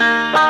[0.00, 0.49] Música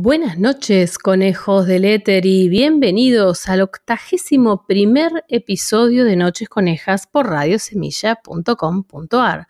[0.00, 7.26] Buenas noches, conejos del éter, y bienvenidos al octagésimo primer episodio de Noches Conejas por
[7.26, 9.48] radiosemilla.com.ar.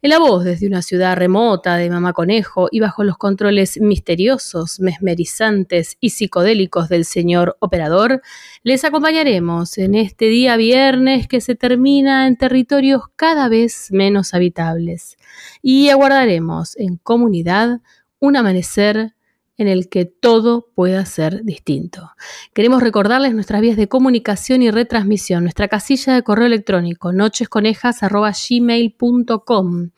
[0.00, 4.80] En la voz desde una ciudad remota de Mamá Conejo y bajo los controles misteriosos,
[4.80, 8.22] mesmerizantes y psicodélicos del señor operador,
[8.62, 15.18] les acompañaremos en este día viernes que se termina en territorios cada vez menos habitables
[15.60, 17.82] y aguardaremos en comunidad
[18.18, 19.12] un amanecer
[19.60, 22.10] en el que todo pueda ser distinto.
[22.52, 29.90] Queremos recordarles nuestras vías de comunicación y retransmisión, nuestra casilla de correo electrónico nochesconejas.gmail.com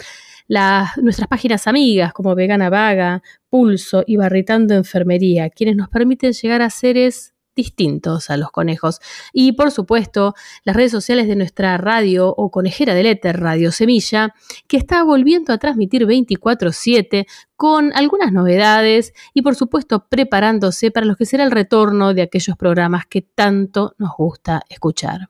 [1.00, 6.70] nuestras páginas amigas como Vegana Vaga, Pulso y Barritando Enfermería, quienes nos permiten llegar a
[6.70, 9.00] seres distintos a los conejos.
[9.32, 14.34] Y por supuesto, las redes sociales de nuestra radio o conejera del éter, Radio Semilla,
[14.68, 17.26] que está volviendo a transmitir 24/7
[17.56, 22.56] con algunas novedades y por supuesto preparándose para lo que será el retorno de aquellos
[22.56, 25.28] programas que tanto nos gusta escuchar.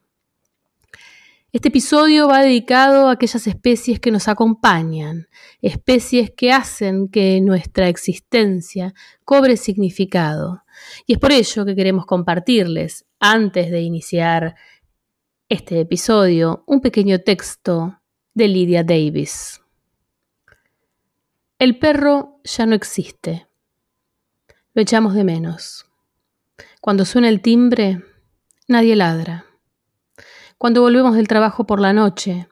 [1.52, 5.28] Este episodio va dedicado a aquellas especies que nos acompañan,
[5.60, 8.94] especies que hacen que nuestra existencia
[9.26, 10.61] cobre significado.
[11.06, 14.54] Y es por ello que queremos compartirles, antes de iniciar
[15.48, 18.00] este episodio, un pequeño texto
[18.34, 19.60] de Lydia Davis.
[21.58, 23.46] El perro ya no existe.
[24.74, 25.86] Lo echamos de menos.
[26.80, 28.02] Cuando suena el timbre,
[28.66, 29.46] nadie ladra.
[30.58, 32.48] Cuando volvemos del trabajo por la noche,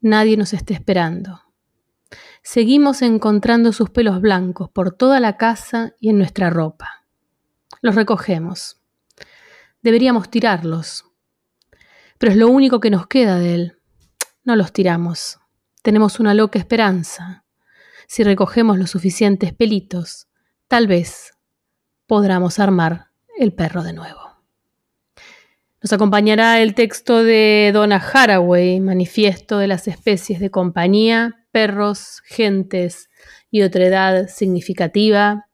[0.00, 1.42] nadie nos está esperando.
[2.42, 7.01] Seguimos encontrando sus pelos blancos por toda la casa y en nuestra ropa.
[7.82, 8.80] Los recogemos.
[9.82, 11.04] Deberíamos tirarlos.
[12.16, 13.78] Pero es lo único que nos queda de él.
[14.44, 15.40] No los tiramos.
[15.82, 17.44] Tenemos una loca esperanza.
[18.06, 20.28] Si recogemos los suficientes pelitos,
[20.68, 21.36] tal vez
[22.06, 24.20] podamos armar el perro de nuevo.
[25.82, 33.10] Nos acompañará el texto de Donna Haraway, Manifiesto de las especies de compañía, perros, gentes
[33.50, 35.46] y otra edad significativa.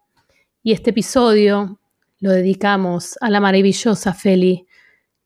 [0.62, 1.77] Y este episodio
[2.20, 4.66] lo dedicamos a la maravillosa Feli,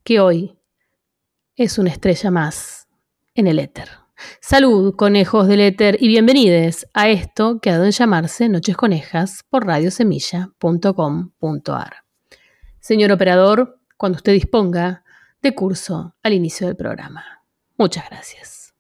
[0.05, 0.59] que hoy
[1.57, 2.87] es una estrella más
[3.35, 3.89] en el éter.
[4.41, 9.67] Salud, conejos del éter, y bienvenidos a esto que ha de llamarse Noches Conejas por
[9.67, 11.97] radiosemilla.com.ar.
[12.79, 15.05] Señor operador, cuando usted disponga,
[15.41, 17.25] de curso al inicio del programa.
[17.77, 18.75] Muchas gracias.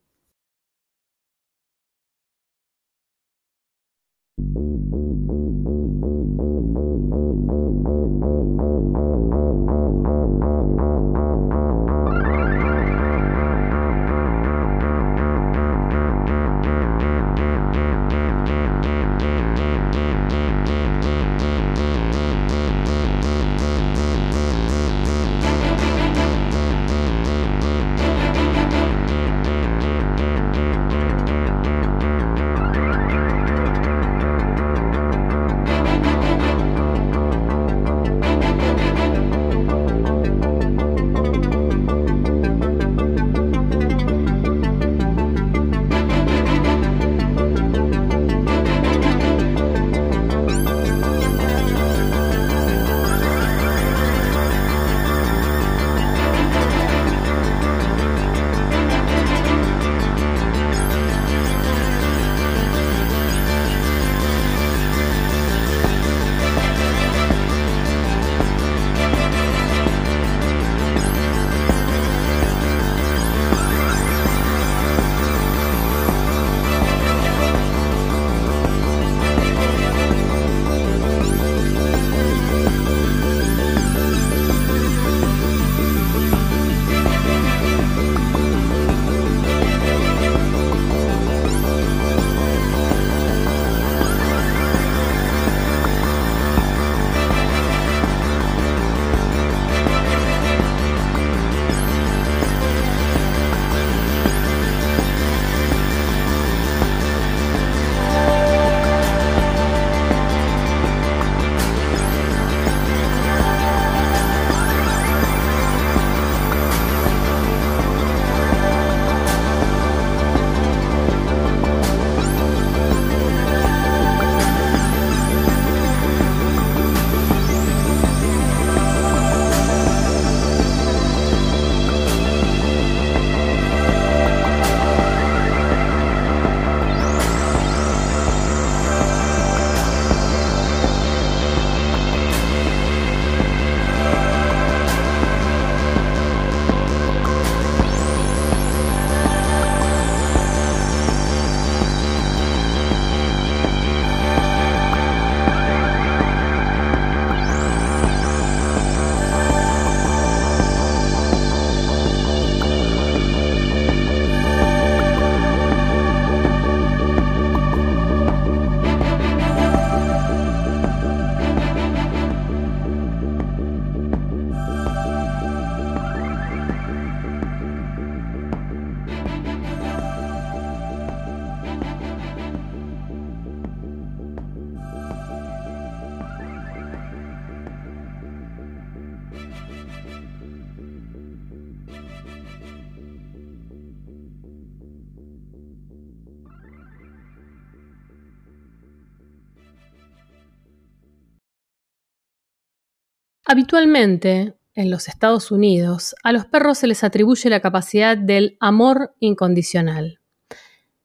[203.72, 209.14] Habitualmente, en los Estados Unidos, a los perros se les atribuye la capacidad del amor
[209.18, 210.20] incondicional.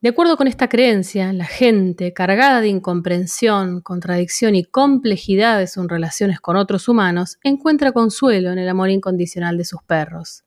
[0.01, 5.87] De acuerdo con esta creencia, la gente, cargada de incomprensión, contradicción y complejidad de sus
[5.87, 10.43] relaciones con otros humanos, encuentra consuelo en el amor incondicional de sus perros.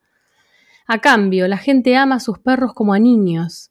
[0.85, 3.70] A cambio, la gente ama a sus perros como a niños,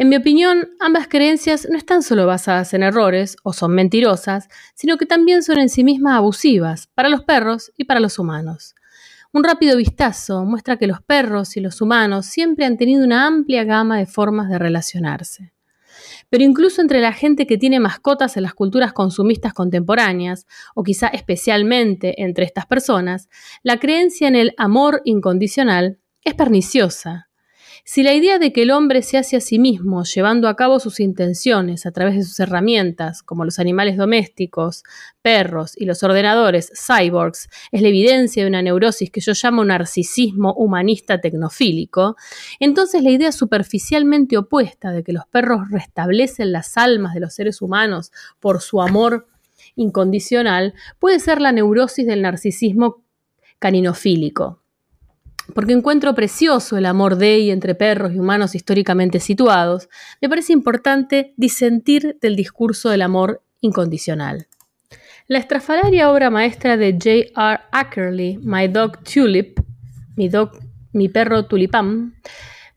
[0.00, 4.96] en mi opinión, ambas creencias no están solo basadas en errores o son mentirosas, sino
[4.96, 8.74] que también son en sí mismas abusivas para los perros y para los humanos.
[9.30, 13.64] Un rápido vistazo muestra que los perros y los humanos siempre han tenido una amplia
[13.64, 15.52] gama de formas de relacionarse.
[16.30, 21.08] Pero incluso entre la gente que tiene mascotas en las culturas consumistas contemporáneas, o quizá
[21.08, 23.28] especialmente entre estas personas,
[23.62, 27.29] la creencia en el amor incondicional es perniciosa
[27.84, 30.80] si la idea de que el hombre se hace a sí mismo, llevando a cabo
[30.80, 34.84] sus intenciones a través de sus herramientas, como los animales domésticos,
[35.22, 40.52] perros y los ordenadores, cyborgs, es la evidencia de una neurosis que yo llamo narcisismo
[40.54, 42.16] humanista tecnofílico,
[42.58, 47.62] entonces la idea superficialmente opuesta de que los perros restablecen las almas de los seres
[47.62, 49.26] humanos por su amor
[49.76, 53.02] incondicional puede ser la neurosis del narcisismo
[53.58, 54.60] caninofílico
[55.54, 59.88] porque encuentro precioso el amor de y entre perros y humanos históricamente situados,
[60.20, 64.46] me parece importante disentir del discurso del amor incondicional.
[65.26, 67.60] La estrafalaria obra maestra de J.R.
[67.70, 69.60] Ackerley, My Dog Tulip,
[70.16, 70.28] mi,
[70.92, 72.14] mi perro tulipán,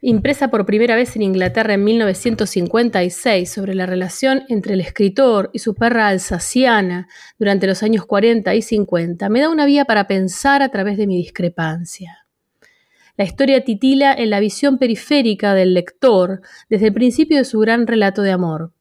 [0.01, 5.59] impresa por primera vez en Inglaterra en 1956 sobre la relación entre el escritor y
[5.59, 7.07] su perra alsaciana
[7.39, 11.07] durante los años 40 y 50, me da una vía para pensar a través de
[11.07, 12.22] mi discrepancia.
[13.15, 17.85] La historia titila en la visión periférica del lector desde el principio de su gran
[17.87, 18.71] relato de amor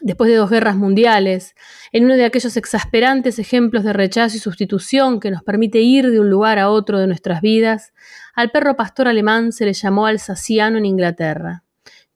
[0.00, 1.54] después de dos guerras mundiales,
[1.92, 6.20] en uno de aquellos exasperantes ejemplos de rechazo y sustitución que nos permite ir de
[6.20, 7.92] un lugar a otro de nuestras vidas,
[8.34, 11.64] al perro pastor alemán se le llamó alsaciano en Inglaterra.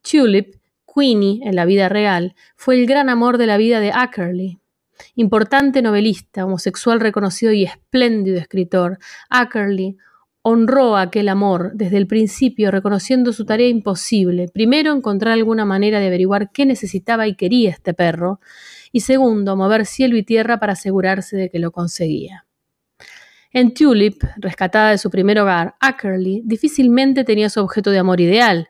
[0.02, 0.56] Tulip,
[0.94, 4.58] Queenie en la vida real, fue el gran amor de la vida de Ackerley.
[5.14, 8.98] Importante novelista, homosexual reconocido y espléndido escritor,
[9.30, 9.96] Ackerley
[10.42, 14.48] honró aquel amor desde el principio, reconociendo su tarea imposible.
[14.52, 18.40] Primero, encontrar alguna manera de averiguar qué necesitaba y quería este perro,
[18.90, 22.44] y segundo, mover cielo y tierra para asegurarse de que lo conseguía.
[23.52, 28.68] En Tulip, rescatada de su primer hogar, Ackerley difícilmente tenía su objeto de amor ideal.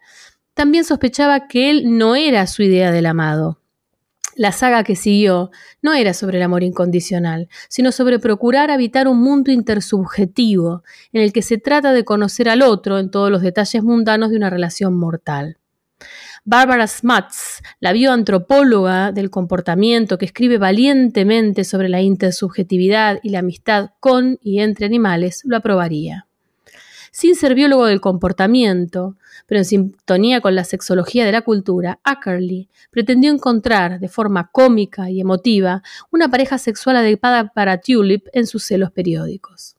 [0.54, 3.61] También sospechaba que él no era su idea del amado.
[4.34, 5.50] La saga que siguió
[5.82, 11.32] no era sobre el amor incondicional, sino sobre procurar habitar un mundo intersubjetivo, en el
[11.32, 14.96] que se trata de conocer al otro en todos los detalles mundanos de una relación
[14.96, 15.58] mortal.
[16.44, 23.90] Barbara Smuts, la bioantropóloga del comportamiento que escribe valientemente sobre la intersubjetividad y la amistad
[24.00, 26.26] con y entre animales, lo aprobaría.
[27.14, 29.16] Sin ser biólogo del comportamiento,
[29.46, 35.10] pero en sintonía con la sexología de la cultura, Ackerley pretendió encontrar, de forma cómica
[35.10, 39.76] y emotiva, una pareja sexual adecuada para Tulip en sus celos periódicos.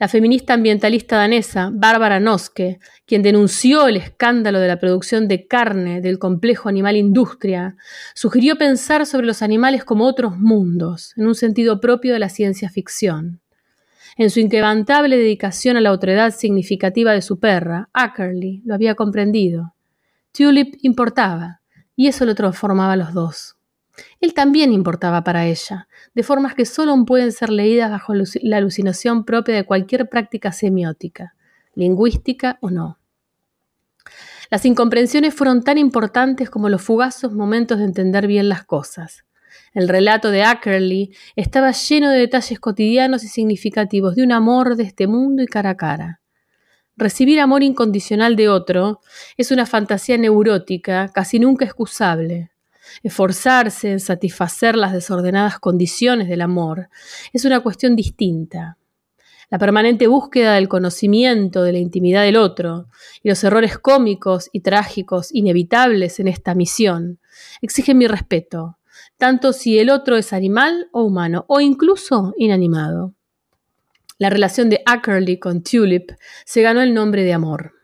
[0.00, 6.00] La feminista ambientalista danesa Barbara Noske, quien denunció el escándalo de la producción de carne
[6.00, 7.76] del complejo animal industria,
[8.14, 12.70] sugirió pensar sobre los animales como otros mundos, en un sentido propio de la ciencia
[12.70, 13.40] ficción.
[14.20, 19.74] En su inquebrantable dedicación a la otredad significativa de su perra, Ackerley lo había comprendido.
[20.30, 21.62] Tulip importaba,
[21.96, 23.56] y eso lo transformaba a los dos.
[24.20, 29.24] Él también importaba para ella, de formas que solo pueden ser leídas bajo la alucinación
[29.24, 31.34] propia de cualquier práctica semiótica,
[31.74, 32.98] lingüística o no.
[34.50, 39.24] Las incomprensiones fueron tan importantes como los fugazos momentos de entender bien las cosas.
[39.72, 44.82] El relato de Ackerley estaba lleno de detalles cotidianos y significativos de un amor de
[44.82, 46.20] este mundo y cara a cara.
[46.96, 49.00] Recibir amor incondicional de otro
[49.36, 52.50] es una fantasía neurótica casi nunca excusable.
[53.04, 56.88] Esforzarse en satisfacer las desordenadas condiciones del amor
[57.32, 58.76] es una cuestión distinta.
[59.50, 62.88] La permanente búsqueda del conocimiento de la intimidad del otro
[63.22, 67.20] y los errores cómicos y trágicos inevitables en esta misión
[67.62, 68.78] exigen mi respeto,
[69.20, 73.14] tanto si el otro es animal o humano, o incluso inanimado.
[74.18, 76.10] La relación de Ackerley con Tulip
[76.44, 77.74] se ganó el nombre de amor.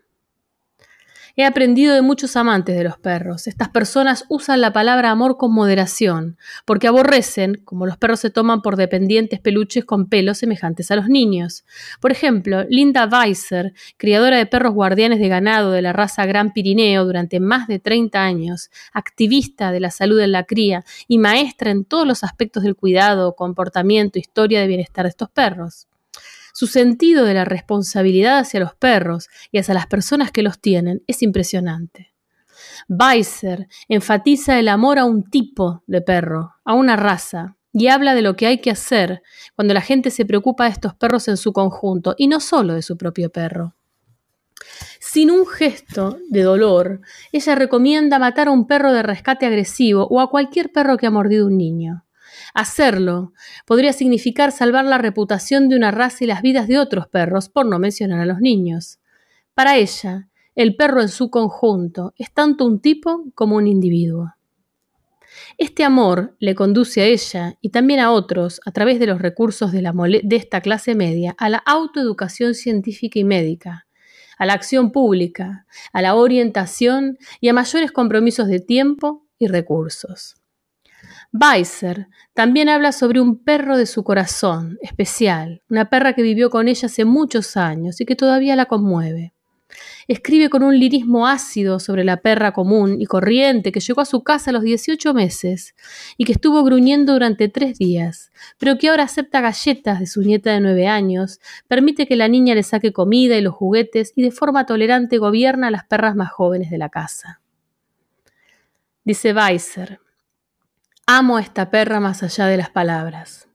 [1.39, 3.47] He aprendido de muchos amantes de los perros.
[3.47, 8.63] Estas personas usan la palabra amor con moderación, porque aborrecen, como los perros se toman
[8.63, 11.67] por dependientes peluches con pelos semejantes a los niños.
[12.01, 17.05] Por ejemplo, Linda Weiser, criadora de perros guardianes de ganado de la raza Gran Pirineo
[17.05, 21.85] durante más de 30 años, activista de la salud en la cría y maestra en
[21.85, 25.87] todos los aspectos del cuidado, comportamiento, historia de bienestar de estos perros.
[26.59, 31.03] Su sentido de la responsabilidad hacia los perros y hacia las personas que los tienen
[31.07, 32.15] es impresionante.
[32.89, 38.23] Weiser enfatiza el amor a un tipo de perro, a una raza, y habla de
[38.23, 39.21] lo que hay que hacer
[39.55, 42.81] cuando la gente se preocupa de estos perros en su conjunto y no solo de
[42.81, 43.75] su propio perro.
[44.99, 50.21] Sin un gesto de dolor, ella recomienda matar a un perro de rescate agresivo o
[50.21, 52.06] a cualquier perro que ha mordido un niño.
[52.55, 53.33] Hacerlo
[53.67, 57.67] podría significar salvar la reputación de una raza y las vidas de otros perros, por
[57.67, 58.99] no mencionar a los niños.
[59.55, 64.35] Para ella, el perro en su conjunto es tanto un tipo como un individuo.
[65.59, 69.73] Este amor le conduce a ella y también a otros, a través de los recursos
[69.73, 69.83] de,
[70.23, 73.87] de, esta clase media, a la autoeducación científica y médica,
[74.39, 80.37] a la acción pública, a la orientación y a mayores compromisos de tiempo y recursos.
[81.41, 86.69] Weiser también habla sobre un perro de su corazón, especial, una perra que vivió con
[86.69, 89.33] ella hace muchos años y que todavía la conmueve.
[90.09, 94.23] Escribe con un lirismo ácido sobre la perra común y corriente que llegó a su
[94.23, 95.75] casa a los 18 meses
[96.17, 100.53] y que estuvo gruñendo durante tres días, pero que ahora acepta galletas de su nieta
[100.53, 104.31] de nueve años, permite que la niña le saque comida y los juguetes y de
[104.31, 107.41] forma tolerante gobierna a las perras más jóvenes de la casa.
[109.05, 110.01] Dice Weiser,
[111.09, 113.47] Amo a esta perra más allá de las palabras.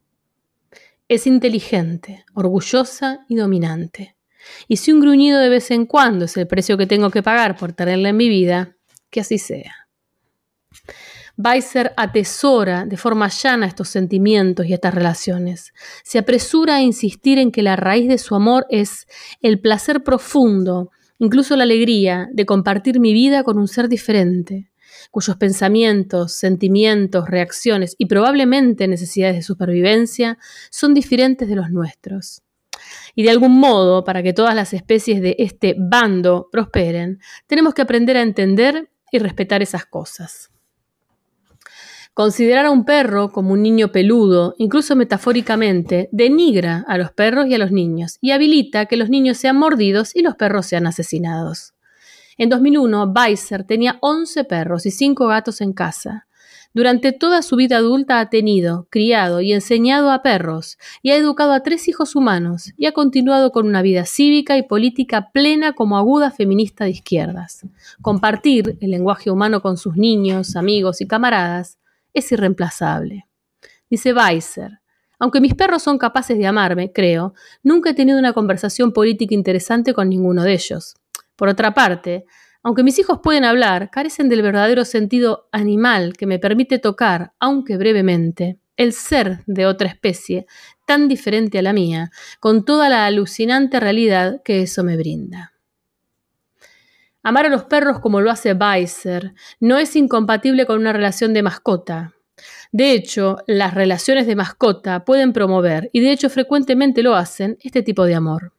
[1.10, 4.15] Es inteligente, orgullosa y dominante.
[4.70, 7.58] Y si un gruñido de vez en cuando es el precio que tengo que pagar
[7.58, 8.77] por tenerla en mi vida,
[9.10, 9.89] que así sea.
[11.36, 15.74] Weiser atesora de forma llana estos sentimientos y estas relaciones.
[16.05, 19.08] Se apresura a insistir en que la raíz de su amor es
[19.41, 24.70] el placer profundo, incluso la alegría, de compartir mi vida con un ser diferente,
[25.10, 30.38] cuyos pensamientos, sentimientos, reacciones y probablemente necesidades de supervivencia
[30.70, 32.43] son diferentes de los nuestros.
[33.15, 37.81] Y de algún modo, para que todas las especies de este bando prosperen, tenemos que
[37.81, 40.50] aprender a entender y respetar esas cosas.
[42.13, 47.55] Considerar a un perro como un niño peludo, incluso metafóricamente, denigra a los perros y
[47.55, 51.74] a los niños y habilita que los niños sean mordidos y los perros sean asesinados.
[52.41, 56.25] En 2001, Weiser tenía 11 perros y 5 gatos en casa.
[56.74, 61.53] Durante toda su vida adulta ha tenido, criado y enseñado a perros, y ha educado
[61.53, 66.00] a tres hijos humanos, y ha continuado con una vida cívica y política plena como
[66.00, 67.67] aguda feminista de izquierdas.
[68.01, 71.77] Compartir el lenguaje humano con sus niños, amigos y camaradas
[72.12, 73.27] es irreemplazable.
[73.88, 74.79] Dice Weiser,
[75.19, 79.93] aunque mis perros son capaces de amarme, creo, nunca he tenido una conversación política interesante
[79.93, 80.95] con ninguno de ellos.
[81.41, 82.25] Por otra parte,
[82.62, 87.77] aunque mis hijos pueden hablar, carecen del verdadero sentido animal que me permite tocar, aunque
[87.77, 90.45] brevemente, el ser de otra especie,
[90.86, 95.53] tan diferente a la mía, con toda la alucinante realidad que eso me brinda.
[97.24, 101.41] Amar a los perros como lo hace Weiser no es incompatible con una relación de
[101.41, 102.13] mascota.
[102.71, 107.81] De hecho, las relaciones de mascota pueden promover, y de hecho frecuentemente lo hacen, este
[107.81, 108.53] tipo de amor.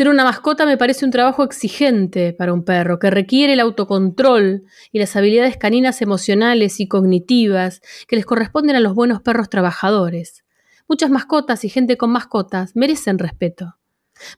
[0.00, 4.64] Ser una mascota me parece un trabajo exigente para un perro, que requiere el autocontrol
[4.92, 10.42] y las habilidades caninas emocionales y cognitivas que les corresponden a los buenos perros trabajadores.
[10.88, 13.76] Muchas mascotas y gente con mascotas merecen respeto.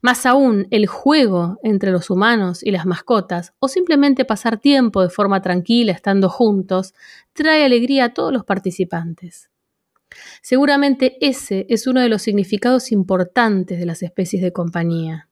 [0.00, 5.11] Más aún, el juego entre los humanos y las mascotas, o simplemente pasar tiempo de
[5.11, 6.92] forma tranquila estando juntos,
[7.35, 9.48] trae alegría a todos los participantes.
[10.42, 15.29] Seguramente ese es uno de los significados importantes de las especies de compañía.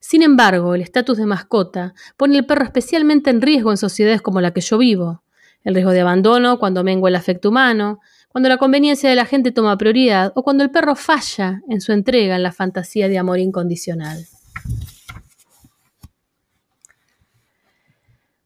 [0.00, 4.40] Sin embargo, el estatus de mascota pone al perro especialmente en riesgo en sociedades como
[4.40, 5.22] la que yo vivo.
[5.64, 9.52] El riesgo de abandono cuando mengua el afecto humano, cuando la conveniencia de la gente
[9.52, 13.38] toma prioridad o cuando el perro falla en su entrega en la fantasía de amor
[13.38, 14.26] incondicional.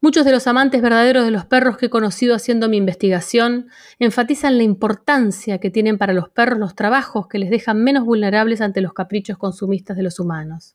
[0.00, 3.68] Muchos de los amantes verdaderos de los perros que he conocido haciendo mi investigación
[4.00, 8.60] enfatizan la importancia que tienen para los perros los trabajos que les dejan menos vulnerables
[8.60, 10.74] ante los caprichos consumistas de los humanos.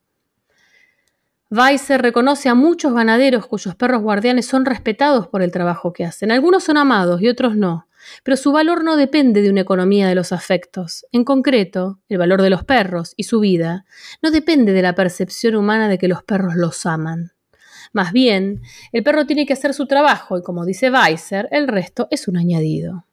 [1.50, 6.30] Weiser reconoce a muchos ganaderos cuyos perros guardianes son respetados por el trabajo que hacen.
[6.32, 7.88] Algunos son amados y otros no.
[8.24, 11.06] Pero su valor no depende de una economía de los afectos.
[11.14, 13.86] En concreto, el valor de los perros y su vida
[14.22, 17.32] no depende de la percepción humana de que los perros los aman.
[17.94, 22.10] Más bien, el perro tiene que hacer su trabajo y como dice Weiser, el resto
[22.12, 23.06] es un añadido.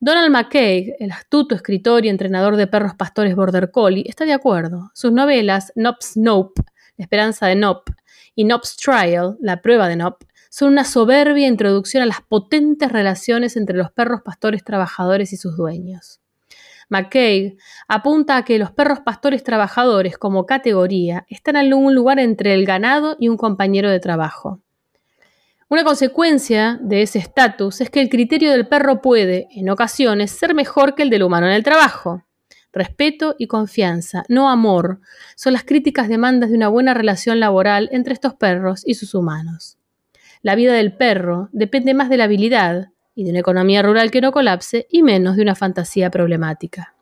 [0.00, 4.90] Donald McKay, el astuto escritor y entrenador de perros pastores border collie, está de acuerdo.
[4.92, 6.62] Sus novelas Nope,
[6.96, 7.88] La esperanza de Nop,
[8.34, 13.56] y Nop's Trial, La prueba de Nop, son una soberbia introducción a las potentes relaciones
[13.56, 16.20] entre los perros pastores trabajadores y sus dueños.
[16.88, 17.56] McKay
[17.88, 22.66] apunta a que los perros pastores trabajadores como categoría están en un lugar entre el
[22.66, 24.60] ganado y un compañero de trabajo.
[25.68, 30.54] Una consecuencia de ese estatus es que el criterio del perro puede, en ocasiones, ser
[30.54, 32.22] mejor que el del humano en el trabajo.
[32.74, 35.00] Respeto y confianza, no amor,
[35.36, 39.78] son las críticas demandas de una buena relación laboral entre estos perros y sus humanos.
[40.42, 44.20] La vida del perro depende más de la habilidad y de una economía rural que
[44.20, 46.94] no colapse y menos de una fantasía problemática.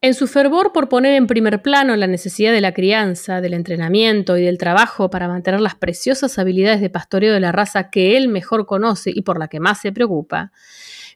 [0.00, 4.36] En su fervor por poner en primer plano la necesidad de la crianza, del entrenamiento
[4.36, 8.28] y del trabajo para mantener las preciosas habilidades de pastoreo de la raza que él
[8.28, 10.50] mejor conoce y por la que más se preocupa,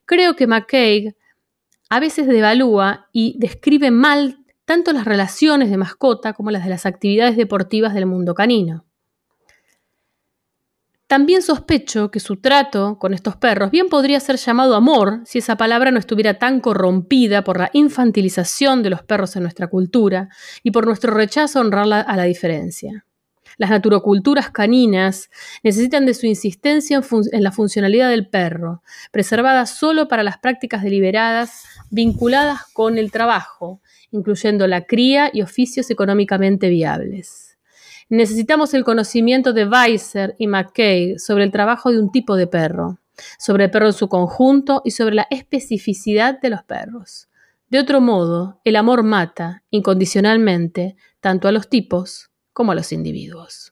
[0.07, 1.17] creo que McCaig
[1.91, 6.87] a veces devalúa y describe mal tanto las relaciones de mascota como las de las
[6.87, 8.87] actividades deportivas del mundo canino.
[11.09, 15.57] También sospecho que su trato con estos perros bien podría ser llamado amor si esa
[15.57, 20.29] palabra no estuviera tan corrompida por la infantilización de los perros en nuestra cultura
[20.63, 23.05] y por nuestro rechazo a honrar a la diferencia.
[23.61, 25.29] Las naturoculturas caninas
[25.63, 31.65] necesitan de su insistencia en, la funcionalidad del perro, preservada solo para las prácticas deliberadas
[31.91, 37.59] vinculadas con el trabajo, incluyendo la cría y oficios económicamente viables.
[38.09, 42.99] Necesitamos el conocimiento de Weiser y McKay sobre el trabajo de un tipo de perro,
[43.39, 47.29] sobre el perro en su conjunto y sobre la especificidad de los perros.
[47.69, 52.30] De otro modo, el amor mata incondicionalmente tanto a los tipos
[52.61, 53.70] como a los individuos.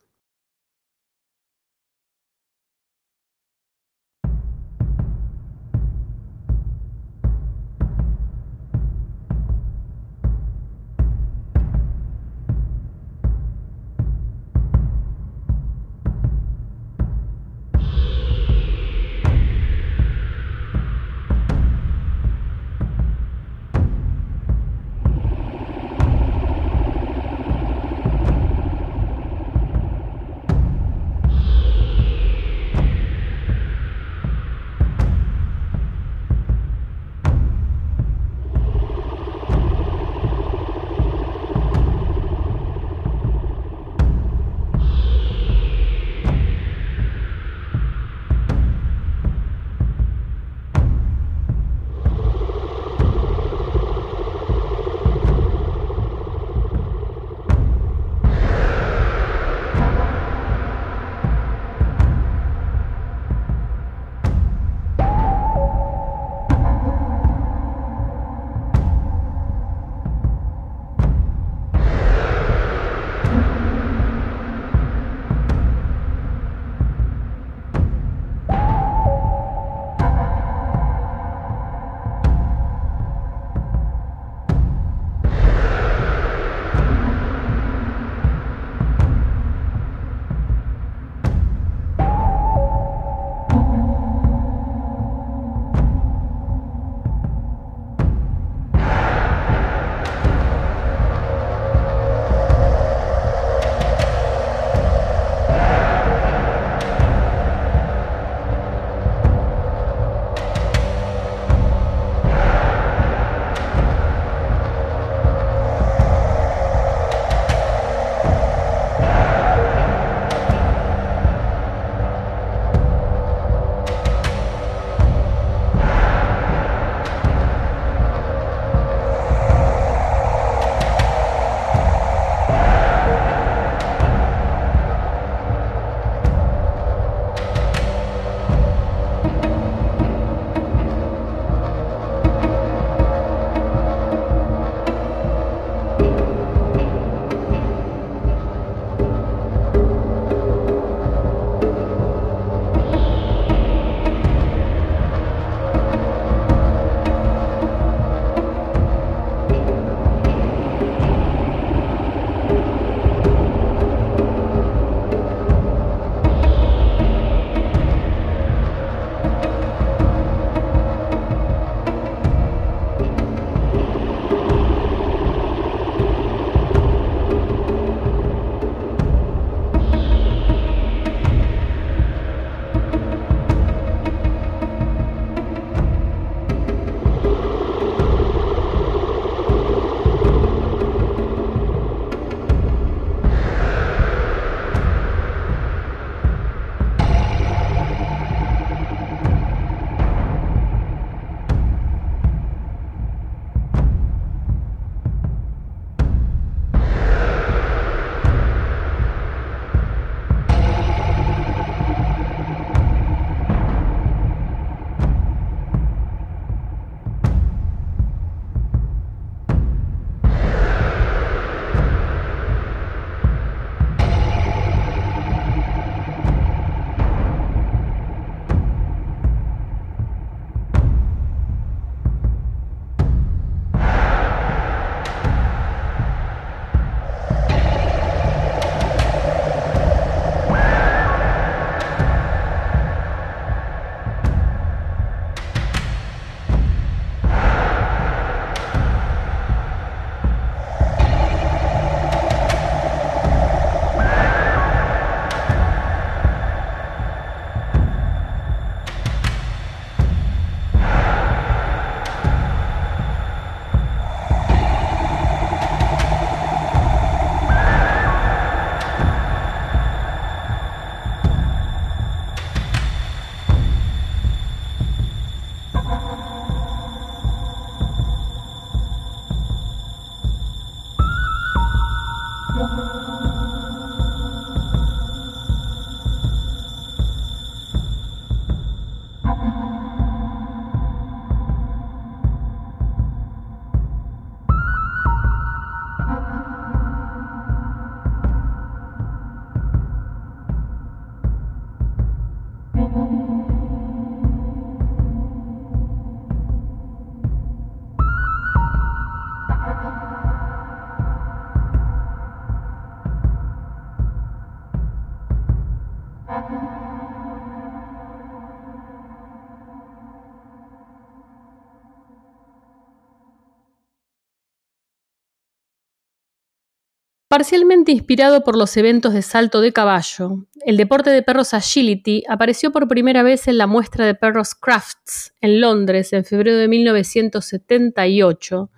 [327.28, 332.72] Parcialmente inspirado por los eventos de salto de caballo, el deporte de perros agility apareció
[332.72, 338.70] por primera vez en la muestra de perros Crafts en Londres en febrero de 1978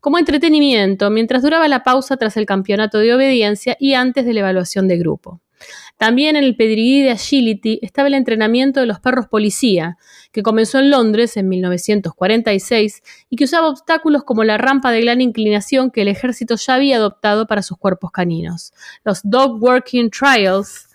[0.00, 4.40] como entretenimiento mientras duraba la pausa tras el campeonato de obediencia y antes de la
[4.40, 5.42] evaluación de grupo.
[5.96, 9.98] También en el pedigrí de Agility estaba el entrenamiento de los perros policía,
[10.32, 15.20] que comenzó en Londres en 1946 y que usaba obstáculos como la rampa de gran
[15.20, 18.72] inclinación que el ejército ya había adoptado para sus cuerpos caninos.
[19.04, 20.88] Los Dog Working Trials,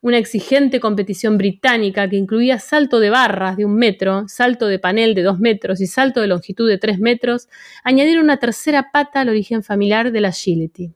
[0.00, 5.14] una exigente competición británica que incluía salto de barras de un metro, salto de panel
[5.14, 7.48] de dos metros y salto de longitud de tres metros,
[7.84, 10.92] añadieron una tercera pata al origen familiar del agility.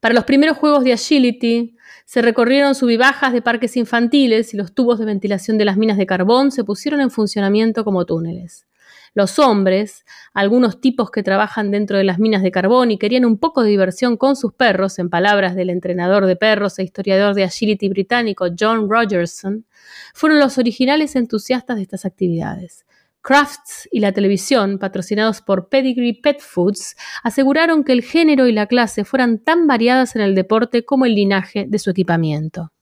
[0.00, 4.98] Para los primeros juegos de agility, se recorrieron subibajas de parques infantiles y los tubos
[4.98, 8.66] de ventilación de las minas de carbón se pusieron en funcionamiento como túneles.
[9.12, 13.38] Los hombres, algunos tipos que trabajan dentro de las minas de carbón y querían un
[13.38, 17.44] poco de diversión con sus perros, en palabras del entrenador de perros e historiador de
[17.44, 19.66] agility británico John Rogerson,
[20.14, 22.86] fueron los originales entusiastas de estas actividades.
[23.22, 28.66] Crafts y la televisión, patrocinados por Pedigree Pet Foods, aseguraron que el género y la
[28.66, 32.72] clase fueran tan variadas en el deporte como el linaje de su equipamiento.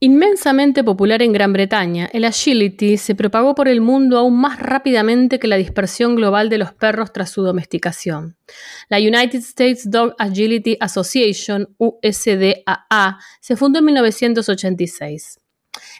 [0.00, 5.38] Inmensamente popular en Gran Bretaña, el agility se propagó por el mundo aún más rápidamente
[5.38, 8.36] que la dispersión global de los perros tras su domesticación.
[8.90, 15.40] La United States Dog Agility Association, USDAA, se fundó en 1986.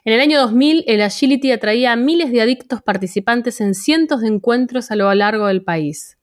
[0.06, 4.28] En el año 2000, el Agility atraía a miles de adictos participantes en cientos de
[4.28, 6.18] encuentros a lo largo del país.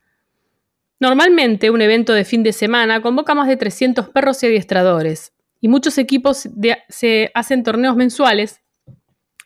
[0.99, 5.67] Normalmente, un evento de fin de semana convoca más de 300 perros y adiestradores, y
[5.67, 6.47] muchos equipos
[6.89, 8.61] se hacen torneos mensuales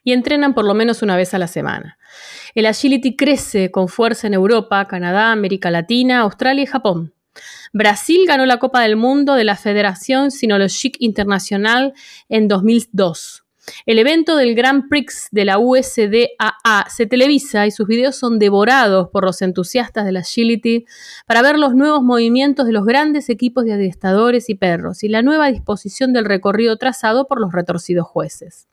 [0.03, 1.97] y entrenan por lo menos una vez a la semana.
[2.55, 7.13] El agility crece con fuerza en Europa, Canadá, América Latina, Australia y Japón.
[7.71, 11.93] Brasil ganó la Copa del Mundo de la Federación Sinologique Internacional
[12.27, 13.44] en 2002.
[13.85, 19.09] El evento del Grand Prix de la USDAA se televisa y sus videos son devorados
[19.09, 20.85] por los entusiastas de la agility
[21.25, 25.21] para ver los nuevos movimientos de los grandes equipos de adiestradores y perros y la
[25.21, 28.67] nueva disposición del recorrido trazado por los retorcidos jueces.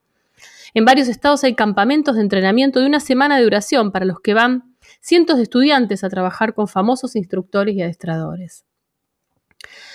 [0.74, 4.34] En varios estados hay campamentos de entrenamiento de una semana de duración para los que
[4.34, 8.64] van cientos de estudiantes a trabajar con famosos instructores y adiestradores.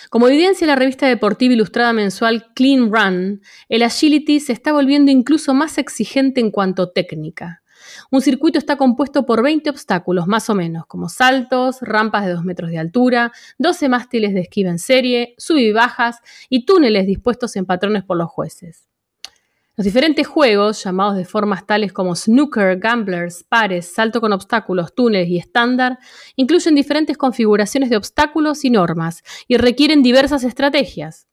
[0.09, 5.53] Como evidencia la revista deportiva ilustrada mensual Clean Run, el agility se está volviendo incluso
[5.53, 7.61] más exigente en cuanto técnica.
[8.09, 12.45] Un circuito está compuesto por 20 obstáculos, más o menos, como saltos, rampas de 2
[12.45, 17.55] metros de altura, 12 mástiles de esquiva en serie, sub y bajas y túneles dispuestos
[17.57, 18.87] en patrones por los jueces.
[19.77, 25.29] Los diferentes juegos, llamados de formas tales como snooker, gamblers, pares, salto con obstáculos, túneles
[25.29, 25.99] y estándar,
[26.35, 31.27] incluyen diferentes configuraciones de obstáculos y normas y requieren diversas estrategias.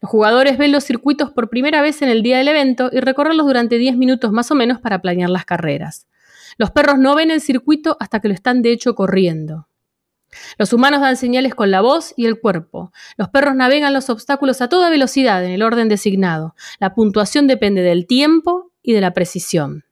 [0.00, 3.46] Los jugadores ven los circuitos por primera vez en el día del evento y recorrerlos
[3.46, 6.06] durante 10 minutos más o menos para planear las carreras.
[6.56, 9.68] Los perros no ven el circuito hasta que lo están de hecho corriendo.
[10.58, 12.92] Los humanos dan señales con la voz y el cuerpo.
[13.16, 16.54] Los perros navegan los obstáculos a toda velocidad en el orden designado.
[16.78, 19.84] La puntuación depende del tiempo y de la precisión.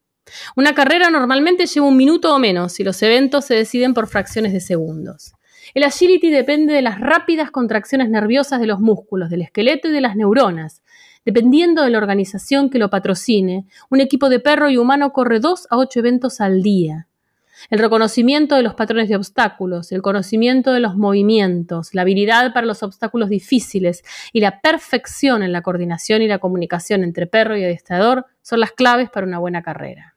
[0.57, 4.53] Una carrera normalmente lleva un minuto o menos y los eventos se deciden por fracciones
[4.53, 5.33] de segundos.
[5.74, 10.01] El agility depende de las rápidas contracciones nerviosas de los músculos, del esqueleto y de
[10.01, 10.83] las neuronas.
[11.24, 15.66] Dependiendo de la organización que lo patrocine, un equipo de perro y humano corre dos
[15.70, 17.08] a ocho eventos al día.
[17.71, 22.66] El reconocimiento de los patrones de obstáculos, el conocimiento de los movimientos, la habilidad para
[22.66, 27.64] los obstáculos difíciles y la perfección en la coordinación y la comunicación entre perro y
[27.64, 30.14] adiestrador son las claves para una buena carrera.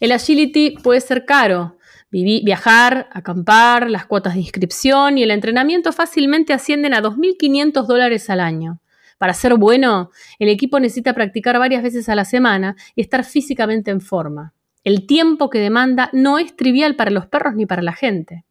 [0.00, 1.78] El agility puede ser caro.
[2.10, 8.38] Viajar, acampar, las cuotas de inscripción y el entrenamiento fácilmente ascienden a 2.500 dólares al
[8.38, 8.80] año.
[9.18, 13.90] Para ser bueno, el equipo necesita practicar varias veces a la semana y estar físicamente
[13.90, 14.52] en forma.
[14.84, 18.44] El tiempo que demanda no es trivial para los perros ni para la gente.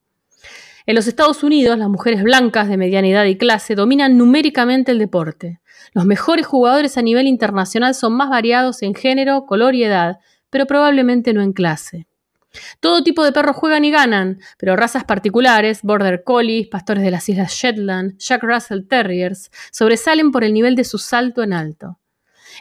[0.86, 5.00] En los Estados Unidos, las mujeres blancas de mediana edad y clase dominan numéricamente el
[5.00, 5.62] deporte.
[5.94, 10.20] Los mejores jugadores a nivel internacional son más variados en género, color y edad,
[10.50, 12.08] pero probablemente no en clase.
[12.80, 17.30] Todo tipo de perros juegan y ganan, pero razas particulares, Border Collies, pastores de las
[17.30, 22.00] Islas Shetland, Jack Russell Terriers, sobresalen por el nivel de su salto en alto.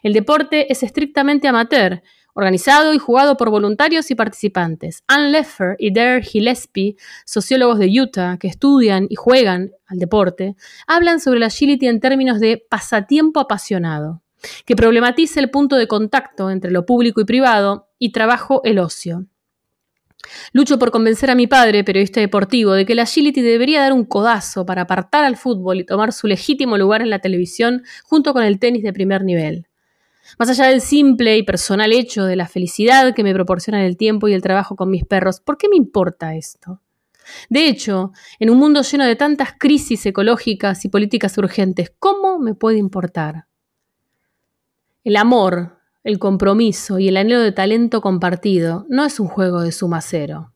[0.02, 2.02] El deporte es estrictamente amateur,
[2.34, 5.02] organizado y jugado por voluntarios y participantes.
[5.06, 11.20] Ann Leffer y Dare Gillespie, sociólogos de Utah que estudian y juegan al deporte, hablan
[11.20, 14.22] sobre la agility en términos de pasatiempo apasionado,
[14.64, 19.26] que problematiza el punto de contacto entre lo público y privado y trabajo el ocio.
[20.52, 24.04] Lucho por convencer a mi padre, periodista deportivo, de que la agility debería dar un
[24.04, 28.44] codazo para apartar al fútbol y tomar su legítimo lugar en la televisión junto con
[28.44, 29.66] el tenis de primer nivel.
[30.38, 34.28] Más allá del simple y personal hecho de la felicidad que me proporcionan el tiempo
[34.28, 36.80] y el trabajo con mis perros, ¿por qué me importa esto?
[37.48, 42.54] De hecho, en un mundo lleno de tantas crisis ecológicas y políticas urgentes, ¿cómo me
[42.54, 43.46] puede importar?
[45.04, 49.72] El amor, el compromiso y el anhelo de talento compartido no es un juego de
[49.72, 50.52] suma cero.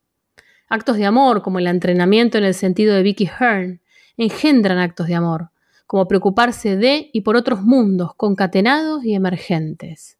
[0.69, 3.81] Actos de amor, como el entrenamiento en el sentido de Vicky Hearn,
[4.17, 5.51] engendran actos de amor,
[5.87, 10.19] como preocuparse de y por otros mundos concatenados y emergentes.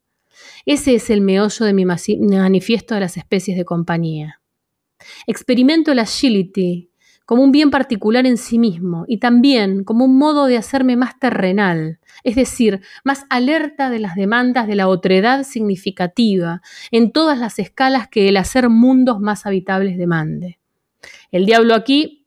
[0.65, 4.41] Ese es el meollo de mi manifiesto de las especies de compañía.
[5.25, 6.89] Experimento el agility
[7.27, 11.19] como un bien particular en sí mismo y también como un modo de hacerme más
[11.19, 17.59] terrenal, es decir, más alerta de las demandas de la otredad significativa en todas las
[17.59, 20.59] escalas que el hacer mundos más habitables demande.
[21.29, 22.25] El diablo aquí,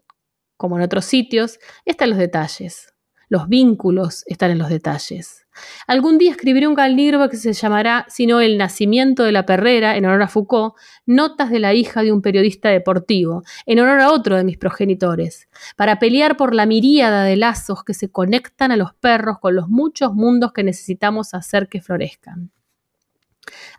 [0.58, 2.89] como en otros sitios, está en los detalles.
[3.30, 5.46] Los vínculos están en los detalles.
[5.86, 9.96] Algún día escribiré un libro que se llamará, si no El nacimiento de la perrera,
[9.96, 10.74] en honor a Foucault,
[11.06, 15.48] Notas de la hija de un periodista deportivo, en honor a otro de mis progenitores,
[15.76, 19.68] para pelear por la miríada de lazos que se conectan a los perros con los
[19.68, 22.50] muchos mundos que necesitamos hacer que florezcan.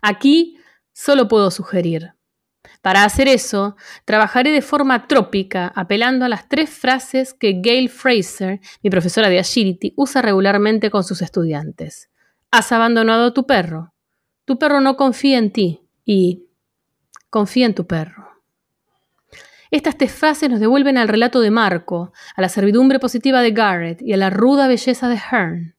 [0.00, 0.56] Aquí
[0.94, 2.14] solo puedo sugerir.
[2.80, 8.60] Para hacer eso, trabajaré de forma trópica, apelando a las tres frases que Gail Fraser,
[8.82, 12.10] mi profesora de Agility, usa regularmente con sus estudiantes.
[12.50, 13.92] Has abandonado a tu perro.
[14.44, 16.46] Tu perro no confía en ti y
[17.30, 18.28] confía en tu perro.
[19.70, 24.02] Estas tres frases nos devuelven al relato de Marco, a la servidumbre positiva de Garrett
[24.02, 25.76] y a la ruda belleza de Hearn.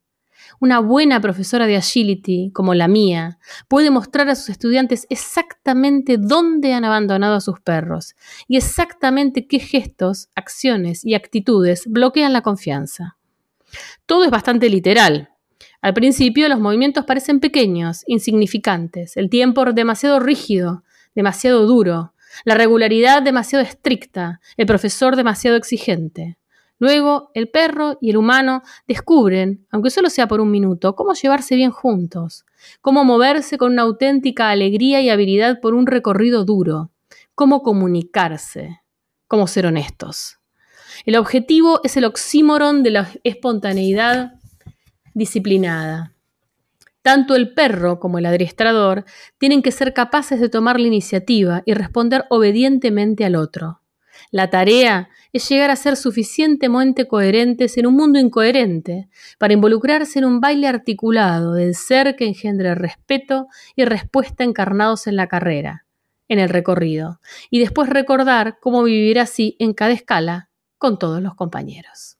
[0.59, 6.73] Una buena profesora de agility, como la mía, puede mostrar a sus estudiantes exactamente dónde
[6.73, 8.15] han abandonado a sus perros
[8.47, 13.17] y exactamente qué gestos, acciones y actitudes bloquean la confianza.
[14.05, 15.29] Todo es bastante literal.
[15.81, 22.13] Al principio los movimientos parecen pequeños, insignificantes, el tiempo demasiado rígido, demasiado duro,
[22.45, 26.37] la regularidad demasiado estricta, el profesor demasiado exigente.
[26.83, 31.55] Luego, el perro y el humano descubren, aunque solo sea por un minuto, cómo llevarse
[31.55, 32.43] bien juntos,
[32.81, 36.91] cómo moverse con una auténtica alegría y habilidad por un recorrido duro,
[37.35, 38.81] cómo comunicarse,
[39.29, 40.39] cómo ser honestos.
[41.05, 44.33] El objetivo es el oxímoron de la espontaneidad
[45.13, 46.11] disciplinada.
[47.01, 49.05] Tanto el perro como el adiestrador
[49.37, 53.82] tienen que ser capaces de tomar la iniciativa y responder obedientemente al otro.
[54.33, 60.25] La tarea es llegar a ser suficientemente coherentes en un mundo incoherente para involucrarse en
[60.25, 65.85] un baile articulado del ser que engendre respeto y respuesta encarnados en la carrera,
[66.27, 67.19] en el recorrido,
[67.51, 72.17] y después recordar cómo vivir así en cada escala con todos los compañeros.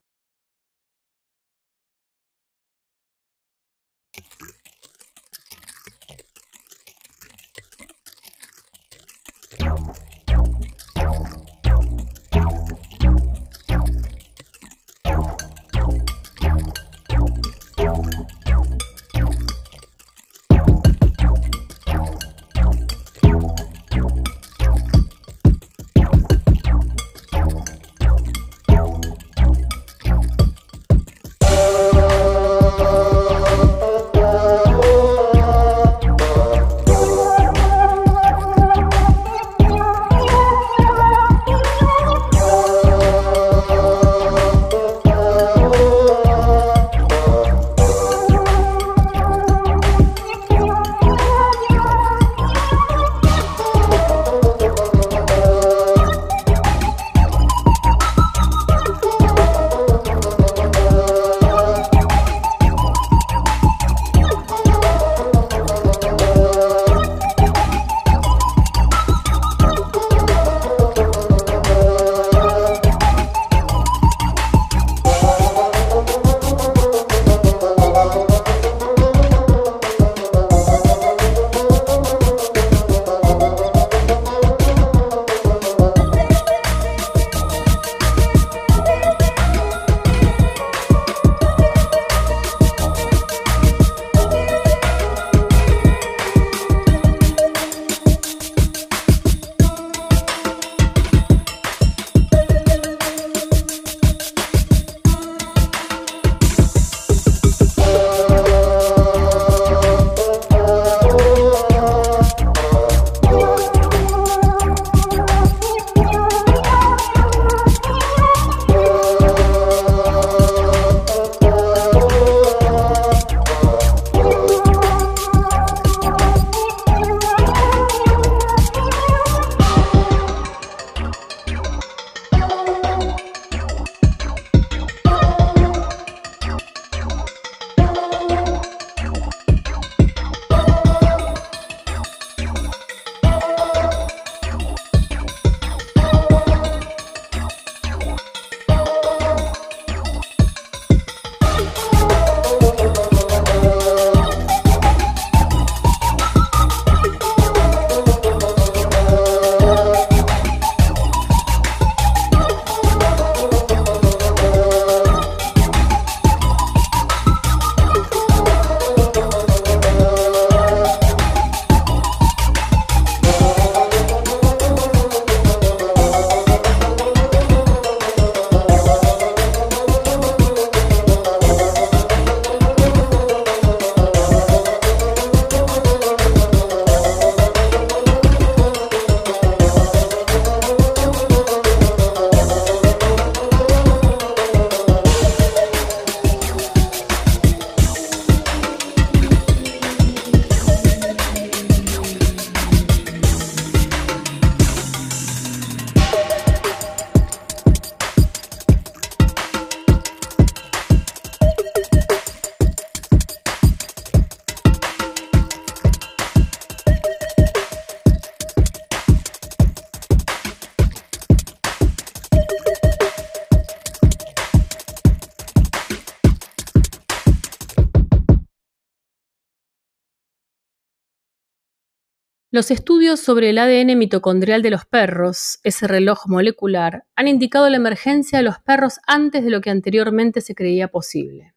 [232.53, 237.77] Los estudios sobre el ADN mitocondrial de los perros, ese reloj molecular, han indicado la
[237.77, 241.55] emergencia de los perros antes de lo que anteriormente se creía posible.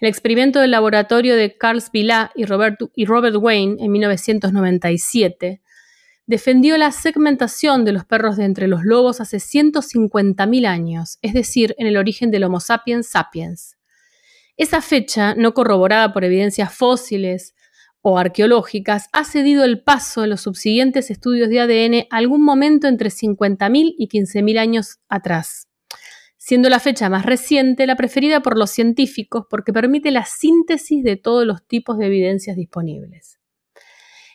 [0.00, 5.62] El experimento del laboratorio de Carl Spilá y y Robert Wayne en 1997
[6.26, 11.76] defendió la segmentación de los perros de entre los lobos hace 150.000 años, es decir,
[11.78, 13.76] en el origen del Homo sapiens sapiens.
[14.56, 17.54] Esa fecha, no corroborada por evidencias fósiles
[18.02, 23.08] o arqueológicas, ha cedido el paso en los subsiguientes estudios de ADN algún momento entre
[23.08, 25.68] 50.000 y 15.000 años atrás,
[26.36, 31.16] siendo la fecha más reciente la preferida por los científicos porque permite la síntesis de
[31.16, 33.38] todos los tipos de evidencias disponibles.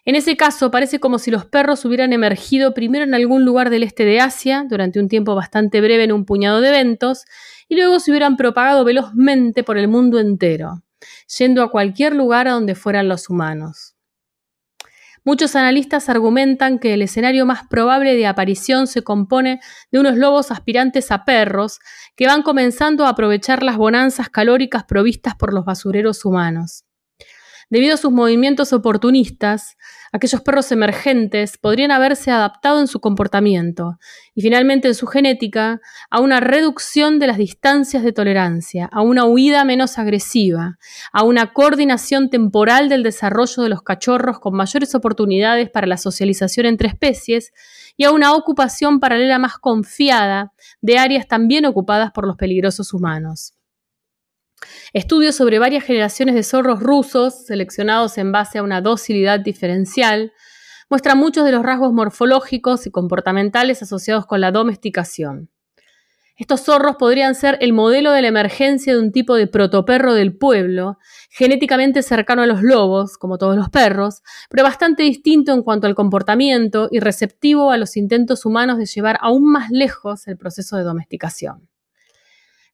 [0.06, 3.84] En ese caso, parece como si los perros hubieran emergido primero en algún lugar del
[3.84, 7.26] este de Asia, durante un tiempo bastante breve en un puñado de eventos,
[7.68, 10.82] y luego se hubieran propagado velozmente por el mundo entero
[11.38, 13.98] yendo a cualquier lugar a donde fueran los humanos.
[15.28, 19.60] Muchos analistas argumentan que el escenario más probable de aparición se compone
[19.92, 21.80] de unos lobos aspirantes a perros
[22.16, 26.87] que van comenzando a aprovechar las bonanzas calóricas provistas por los basureros humanos.
[27.70, 29.76] Debido a sus movimientos oportunistas,
[30.14, 33.98] aquellos perros emergentes podrían haberse adaptado en su comportamiento
[34.34, 39.26] y finalmente en su genética a una reducción de las distancias de tolerancia, a una
[39.26, 40.78] huida menos agresiva,
[41.12, 46.68] a una coordinación temporal del desarrollo de los cachorros con mayores oportunidades para la socialización
[46.68, 47.52] entre especies
[47.98, 53.57] y a una ocupación paralela más confiada de áreas también ocupadas por los peligrosos humanos.
[54.94, 60.34] Estudios sobre varias generaciones de zorros rusos, seleccionados en base a una docilidad diferencial,
[60.90, 65.50] muestran muchos de los rasgos morfológicos y comportamentales asociados con la domesticación.
[66.38, 70.38] Estos zorros podrían ser el modelo de la emergencia de un tipo de protoperro del
[70.38, 71.00] pueblo,
[71.32, 75.96] genéticamente cercano a los lobos, como todos los perros, pero bastante distinto en cuanto al
[75.96, 80.84] comportamiento y receptivo a los intentos humanos de llevar aún más lejos el proceso de
[80.84, 81.68] domesticación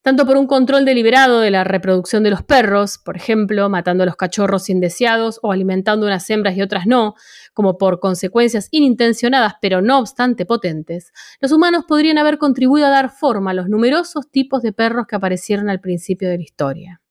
[0.04, 4.06] tanto por un control deliberado de la reproducción de los perros, por ejemplo, matando a
[4.06, 7.16] los cachorros indeseados o alimentando unas hembras y otras no,
[7.54, 13.10] como por consecuencias inintencionadas pero no obstante potentes, los humanos podrían haber contribuido a dar
[13.10, 17.03] forma a los numerosos tipos de perros que aparecieron al principio de la historia.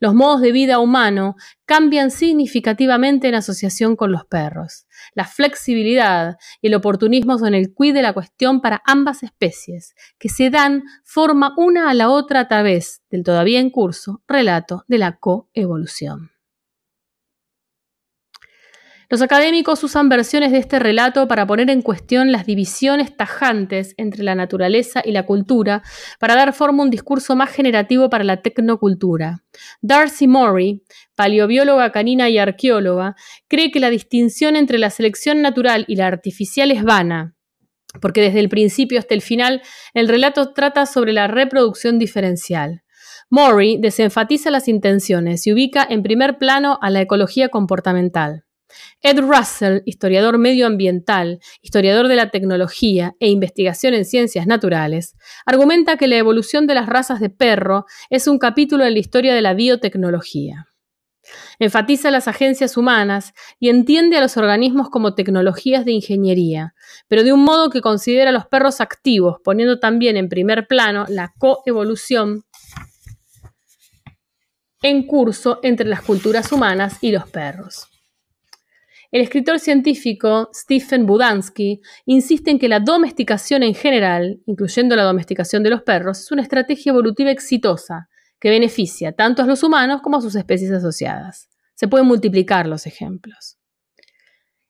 [0.00, 1.34] Los modos de vida humano
[1.64, 4.86] cambian significativamente en asociación con los perros.
[5.14, 10.28] La flexibilidad y el oportunismo son el quid de la cuestión para ambas especies, que
[10.28, 14.98] se dan forma una a la otra a través del todavía en curso relato de
[14.98, 16.30] la coevolución.
[19.10, 24.22] Los académicos usan versiones de este relato para poner en cuestión las divisiones tajantes entre
[24.22, 25.82] la naturaleza y la cultura,
[26.20, 29.44] para dar forma a un discurso más generativo para la tecnocultura.
[29.80, 30.82] Darcy Murray,
[31.14, 33.16] paleobióloga canina y arqueóloga,
[33.48, 37.34] cree que la distinción entre la selección natural y la artificial es vana,
[38.02, 39.62] porque desde el principio hasta el final
[39.94, 42.82] el relato trata sobre la reproducción diferencial.
[43.30, 48.44] Murray desenfatiza las intenciones y ubica en primer plano a la ecología comportamental.
[49.02, 55.16] Ed Russell, historiador medioambiental, historiador de la tecnología e investigación en ciencias naturales,
[55.46, 59.34] argumenta que la evolución de las razas de perro es un capítulo en la historia
[59.34, 60.66] de la biotecnología.
[61.58, 66.74] Enfatiza las agencias humanas y entiende a los organismos como tecnologías de ingeniería,
[67.08, 71.04] pero de un modo que considera a los perros activos, poniendo también en primer plano
[71.08, 72.44] la coevolución
[74.82, 77.88] en curso entre las culturas humanas y los perros.
[79.10, 85.62] El escritor científico Stephen Budansky insiste en que la domesticación en general, incluyendo la domesticación
[85.62, 90.18] de los perros, es una estrategia evolutiva exitosa que beneficia tanto a los humanos como
[90.18, 91.48] a sus especies asociadas.
[91.74, 93.58] Se pueden multiplicar los ejemplos.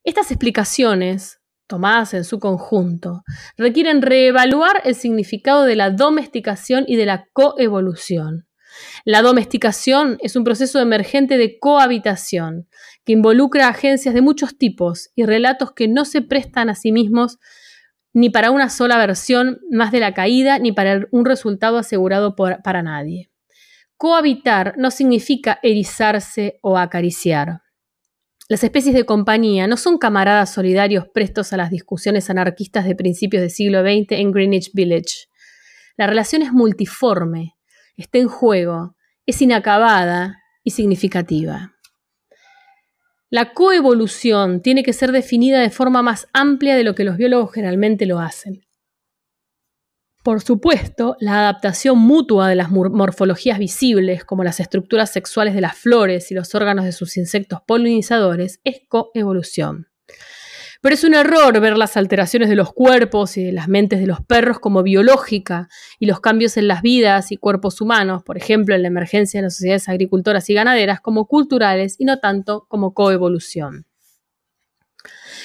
[0.05, 3.23] Estas explicaciones, tomadas en su conjunto,
[3.57, 8.48] requieren reevaluar el significado de la domesticación y de la coevolución,
[9.05, 12.69] la domesticación es un proceso emergente de cohabitación
[13.05, 17.39] que involucra agencias de muchos tipos y relatos que no se prestan a sí mismos
[18.13, 22.83] ni para una sola versión más de la caída ni para un resultado asegurado para
[22.83, 23.31] nadie.
[23.97, 27.63] Cohabitar no significa erizarse o acariciar.
[28.49, 33.43] Las especies de compañía no son camaradas solidarios prestos a las discusiones anarquistas de principios
[33.43, 35.27] del siglo XX en Greenwich Village.
[35.99, 37.58] La relación es multiforme,
[38.03, 38.97] está en juego,
[39.27, 41.75] es inacabada y significativa.
[43.29, 47.53] La coevolución tiene que ser definida de forma más amplia de lo que los biólogos
[47.53, 48.63] generalmente lo hacen.
[50.25, 55.77] Por supuesto, la adaptación mutua de las morfologías visibles, como las estructuras sexuales de las
[55.77, 59.88] flores y los órganos de sus insectos polinizadores, es coevolución.
[60.81, 64.07] Pero es un error ver las alteraciones de los cuerpos y de las mentes de
[64.07, 65.69] los perros como biológica
[65.99, 69.45] y los cambios en las vidas y cuerpos humanos, por ejemplo en la emergencia de
[69.47, 73.87] las sociedades agricultoras y ganaderas, como culturales y no tanto como coevolución.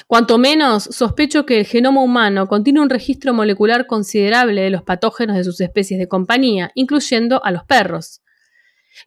[0.07, 5.35] Cuanto menos, sospecho que el genoma humano contiene un registro molecular considerable de los patógenos
[5.35, 8.21] de sus especies de compañía, incluyendo a los perros.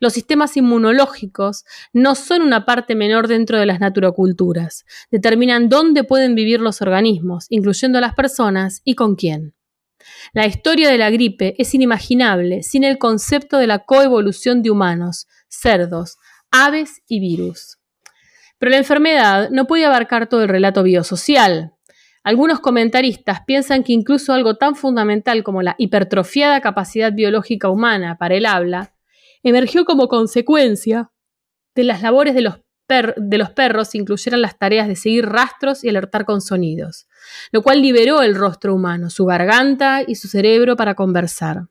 [0.01, 4.85] Los sistemas inmunológicos no son una parte menor dentro de las naturoculturas.
[5.11, 9.55] Determinan dónde pueden vivir los organismos, incluyendo a las personas, y con quién.
[10.33, 15.27] La historia de la gripe es inimaginable sin el concepto de la coevolución de humanos,
[15.49, 16.19] cerdos,
[16.51, 17.79] aves y virus.
[18.59, 21.73] Pero la enfermedad no puede abarcar todo el relato biosocial.
[22.23, 28.35] Algunos comentaristas piensan que incluso algo tan fundamental como la hipertrofiada capacidad biológica humana para
[28.35, 28.96] el habla
[29.49, 31.13] emergió como consecuencia
[31.75, 35.89] de las labores de los, de los perros incluyeran las tareas de seguir rastros y
[35.89, 37.07] alertar con sonidos,
[37.53, 41.69] lo cual liberó el rostro humano, su garganta y su cerebro para conversar.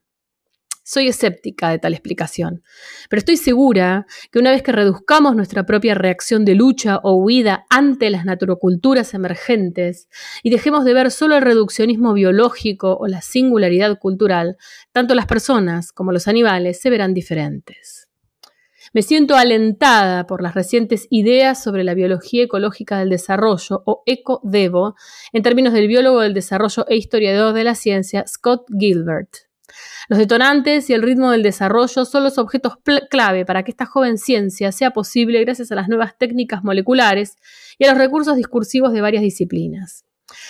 [0.87, 2.61] Soy escéptica de tal explicación,
[3.09, 7.65] pero estoy segura que una vez que reduzcamos nuestra propia reacción de lucha o huida
[7.71, 10.09] ante las naturoculturas emergentes
[10.43, 14.57] y dejemos de ver solo el reduccionismo biológico o la singularidad cultural,
[14.91, 18.07] tanto las personas como los animales se verán diferentes.
[18.93, 24.93] Me siento alentada por las recientes ideas sobre la biología ecológica del desarrollo, o eco-devo,
[25.33, 29.45] en términos del biólogo del desarrollo e historiador de la ciencia Scott Gilbert.
[30.07, 32.73] Los detonantes y el ritmo del desarrollo son los objetos
[33.09, 37.37] clave para que esta joven ciencia sea posible gracias a las nuevas técnicas moleculares
[37.79, 40.05] y a los recursos discursivos de varias disciplinas.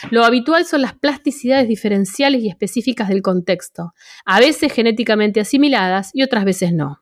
[0.10, 3.94] Lo habitual son las plasticidades diferenciales y específicas del contexto,
[4.26, 7.02] a veces genéticamente asimiladas y otras veces no.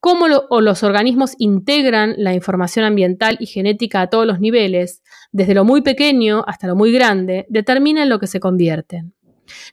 [0.00, 5.64] Cómo los organismos integran la información ambiental y genética a todos los niveles, desde lo
[5.64, 9.14] muy pequeño hasta lo muy grande, determina en lo que se convierten.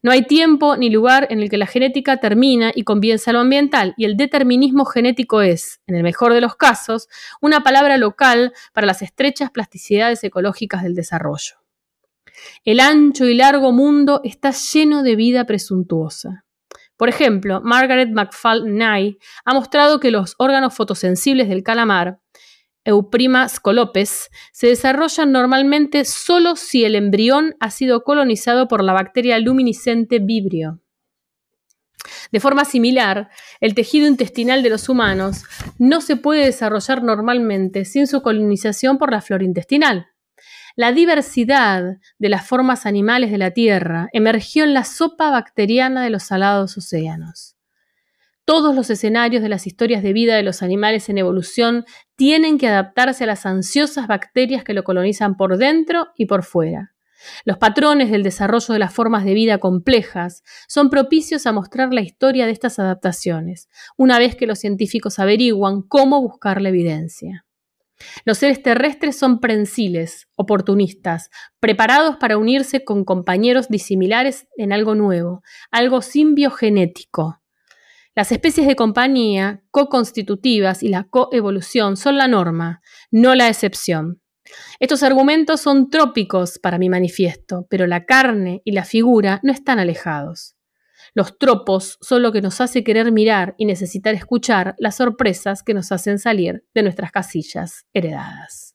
[0.02, 3.94] No hay tiempo ni lugar en el que la genética termina y comienza lo ambiental,
[3.98, 7.08] y el determinismo genético es, en el mejor de los casos,
[7.42, 11.56] una palabra local para las estrechas plasticidades ecológicas del desarrollo.
[12.64, 16.46] El ancho y largo mundo está lleno de vida presuntuosa.
[16.98, 22.20] Por ejemplo, Margaret McFall Nye ha mostrado que los órganos fotosensibles del calamar
[22.86, 29.40] Euprima scolopes, se desarrollan normalmente solo si el embrión ha sido colonizado por la bacteria
[29.40, 30.80] luminiscente Vibrio.
[32.32, 33.30] De forma similar,
[33.60, 35.44] el tejido intestinal de los humanos
[35.80, 40.08] no se puede desarrollar normalmente sin su colonización por la flora intestinal.
[40.76, 46.10] La diversidad de las formas animales de la Tierra emergió en la sopa bacteriana de
[46.10, 47.55] los salados océanos.
[48.46, 51.84] Todos los escenarios de las historias de vida de los animales en evolución
[52.16, 56.92] tienen que adaptarse a las ansiosas bacterias que lo colonizan por dentro y por fuera.
[57.44, 62.02] Los patrones del desarrollo de las formas de vida complejas son propicios a mostrar la
[62.02, 63.68] historia de estas adaptaciones,
[63.98, 67.46] una vez que los científicos averiguan cómo buscar la evidencia.
[68.26, 71.30] Los seres terrestres son prensiles, oportunistas,
[71.60, 75.42] preparados para unirse con compañeros disimilares en algo nuevo,
[75.72, 77.42] algo simbiogenético.
[78.16, 84.22] Las especies de compañía co-constitutivas y la coevolución son la norma, no la excepción.
[84.80, 89.80] Estos argumentos son trópicos para mi manifiesto, pero la carne y la figura no están
[89.80, 90.56] alejados.
[91.14, 95.74] Los tropos son lo que nos hace querer mirar y necesitar escuchar las sorpresas que
[95.74, 98.75] nos hacen salir de nuestras casillas heredadas.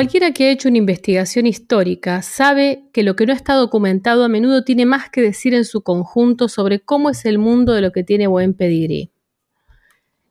[0.00, 4.28] Cualquiera que ha hecho una investigación histórica sabe que lo que no está documentado a
[4.28, 7.92] menudo tiene más que decir en su conjunto sobre cómo es el mundo de lo
[7.92, 9.12] que tiene buen pedigrí.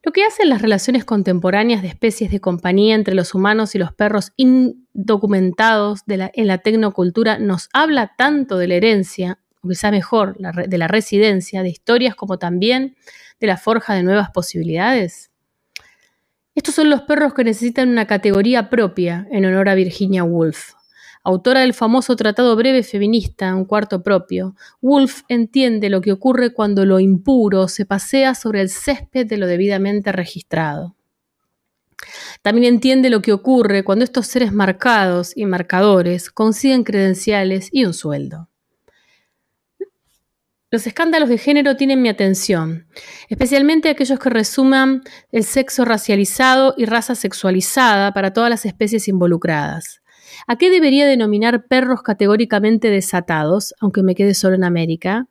[0.02, 3.94] Lo que hacen las relaciones contemporáneas de especies de compañía entre los humanos y los
[3.94, 10.78] perros indocumentados en la tecnocultura nos habla tanto de la herencia, o quizá mejor, de
[10.80, 12.96] la residencia, de historias como también
[13.40, 15.29] de la forja de nuevas posibilidades.
[16.60, 20.74] Estos son los perros que necesitan una categoría propia en honor a Virginia Woolf.
[21.24, 26.84] Autora del famoso tratado breve feminista, un cuarto propio, Woolf entiende lo que ocurre cuando
[26.84, 30.98] lo impuro se pasea sobre el césped de lo debidamente registrado.
[32.42, 37.94] También entiende lo que ocurre cuando estos seres marcados y marcadores consiguen credenciales y un
[37.94, 38.49] sueldo.
[40.72, 42.86] Los escándalos de género tienen mi atención,
[43.28, 45.02] especialmente aquellos que resuman
[45.32, 50.04] el sexo racializado y raza sexualizada para todas las especies involucradas.
[50.46, 55.28] ¿A qué debería denominar perros categóricamente desatados, aunque me quede solo en América?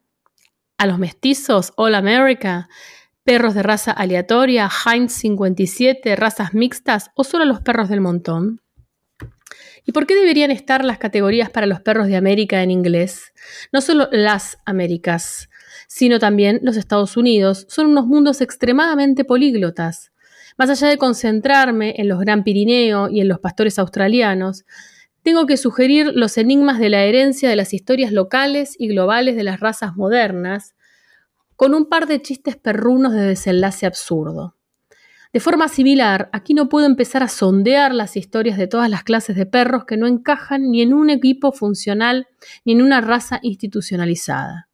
[0.77, 2.69] ¿A los mestizos, All America?
[3.23, 8.61] ¿Perros de raza aleatoria, Heinz 57, razas mixtas o solo los perros del montón?
[9.89, 13.33] ¿Y por qué deberían estar las categorías para los perros de América en inglés?
[13.73, 15.49] No solo las Américas,
[15.87, 20.13] sino también los Estados Unidos son unos mundos extremadamente políglotas.
[20.59, 24.67] Más allá de concentrarme en los Gran Pirineo y en los pastores australianos,
[25.23, 29.45] tengo que sugerir los enigmas de la herencia de las historias locales y globales de
[29.45, 30.75] las razas modernas,
[31.57, 34.58] con un par de chistes perrunos de desenlace absurdo.
[35.33, 39.37] De forma similar, aquí no puedo empezar a sondear las historias de todas las clases
[39.37, 42.29] de perros que no encajan ni en un equipo funcional
[42.65, 44.69] ni en una raza institucionalizada.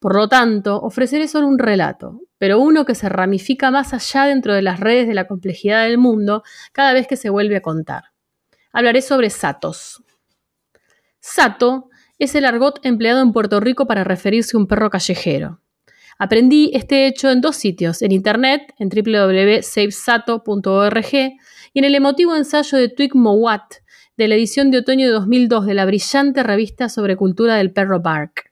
[0.00, 4.54] Por lo tanto, ofreceré solo un relato, pero uno que se ramifica más allá dentro
[4.54, 6.42] de las redes de la complejidad del mundo
[6.72, 8.04] cada vez que se vuelve a contar.
[8.72, 10.02] Hablaré sobre satos.
[11.20, 15.60] Sato es el argot empleado en Puerto Rico para referirse a un perro callejero.
[16.18, 22.76] Aprendí este hecho en dos sitios, en internet, en www.savesato.org y en el emotivo ensayo
[22.76, 23.74] de Twig Mowat
[24.16, 28.00] de la edición de otoño de 2002 de la brillante revista sobre cultura del perro
[28.00, 28.50] Bark.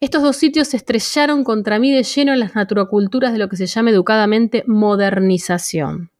[0.00, 3.56] Estos dos sitios se estrellaron contra mí de lleno en las naturoculturas de lo que
[3.56, 6.10] se llama educadamente modernización.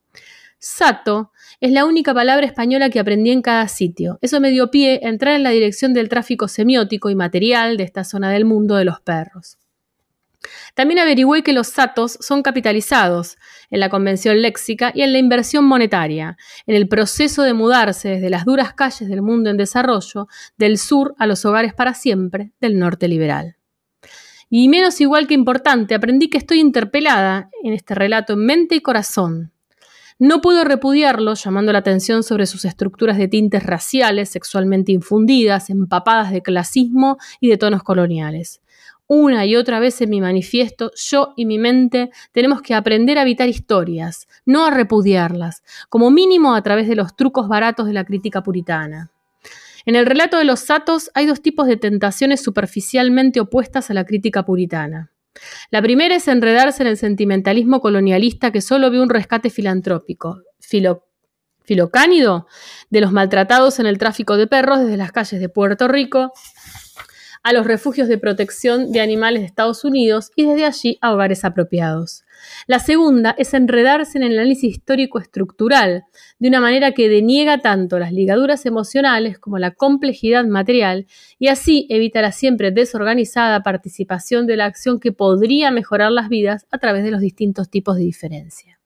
[0.61, 4.21] Sato es la única palabra española que aprendí en cada sitio.
[4.21, 7.83] Eso me dio pie a entrar en la dirección del tráfico semiótico y material de
[7.83, 9.59] esta zona del mundo de los perros.
[10.75, 13.37] También averigüé que los satos son capitalizados
[13.71, 16.37] en la convención léxica y en la inversión monetaria,
[16.67, 21.15] en el proceso de mudarse desde las duras calles del mundo en desarrollo, del sur
[21.19, 23.57] a los hogares para siempre del norte liberal.
[24.51, 28.81] Y menos igual que importante, aprendí que estoy interpelada en este relato en mente y
[28.81, 29.53] corazón.
[30.21, 36.33] No puedo repudiarlo llamando la atención sobre sus estructuras de tintes raciales, sexualmente infundidas, empapadas
[36.33, 38.61] de clasismo y de tonos coloniales
[39.09, 43.23] una y otra vez en mi manifiesto, yo y mi mente tenemos que aprender a
[43.23, 48.05] evitar historias, no a repudiarlas, como mínimo a través de los trucos baratos de la
[48.05, 49.11] crítica puritana.
[49.87, 54.05] En el relato de los satos hay dos tipos de tentaciones superficialmente opuestas a la
[54.05, 55.11] crítica puritana.
[55.71, 60.43] La primera es enredarse en el sentimentalismo colonialista que solo ve un rescate filantrópico,
[61.65, 62.47] filocánido,
[62.91, 66.33] de los maltratados en el tráfico de perros desde las calles de Puerto Rico
[67.43, 71.45] a los refugios de protección de animales de Estados Unidos y desde allí a hogares
[71.45, 72.25] apropiados.
[72.67, 76.05] La segunda es enredarse en el análisis histórico estructural,
[76.39, 81.07] de una manera que deniega tanto las ligaduras emocionales como la complejidad material,
[81.39, 86.67] y así evita la siempre desorganizada participación de la acción que podría mejorar las vidas
[86.71, 88.78] a través de los distintos tipos de diferencia.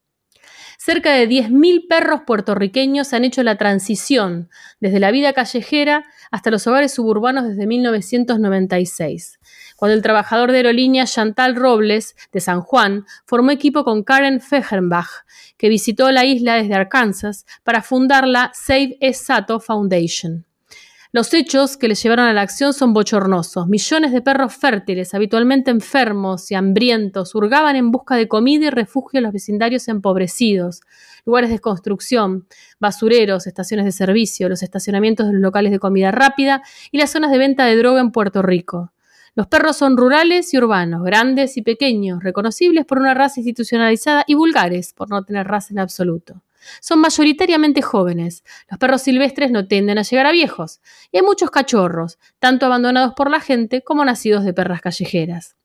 [0.85, 6.67] Cerca de 10.000 perros puertorriqueños han hecho la transición desde la vida callejera hasta los
[6.67, 9.39] hogares suburbanos desde 1996,
[9.77, 15.25] cuando el trabajador de aerolínea Chantal Robles, de San Juan, formó equipo con Karen Fehrenbach,
[15.57, 20.47] que visitó la isla desde Arkansas para fundar la Save Esato Foundation.
[21.15, 23.69] Los hechos que le llevaron a la acción son bochornosos.
[23.69, 29.19] Millones de perros fértiles, habitualmente enfermos y hambrientos, hurgaban en busca de comida y refugio
[29.19, 30.81] en los vecindarios empobrecidos,
[31.27, 32.47] lugares de construcción,
[32.81, 37.31] basureros, estaciones de servicio, los estacionamientos de los locales de comida rápida y las zonas
[37.31, 38.95] de venta de droga en Puerto Rico.
[39.35, 44.33] Los perros son rurales y urbanos, grandes y pequeños, reconocibles por una raza institucionalizada y
[44.33, 46.41] vulgares por no tener raza en absoluto.
[46.81, 48.45] Son mayoritariamente jóvenes.
[48.71, 50.81] Los perros silvestres no tienden a llegar a viejos.
[51.11, 55.57] Y hay muchos cachorros, tanto abandonados por la gente como nacidos de perras callejeras.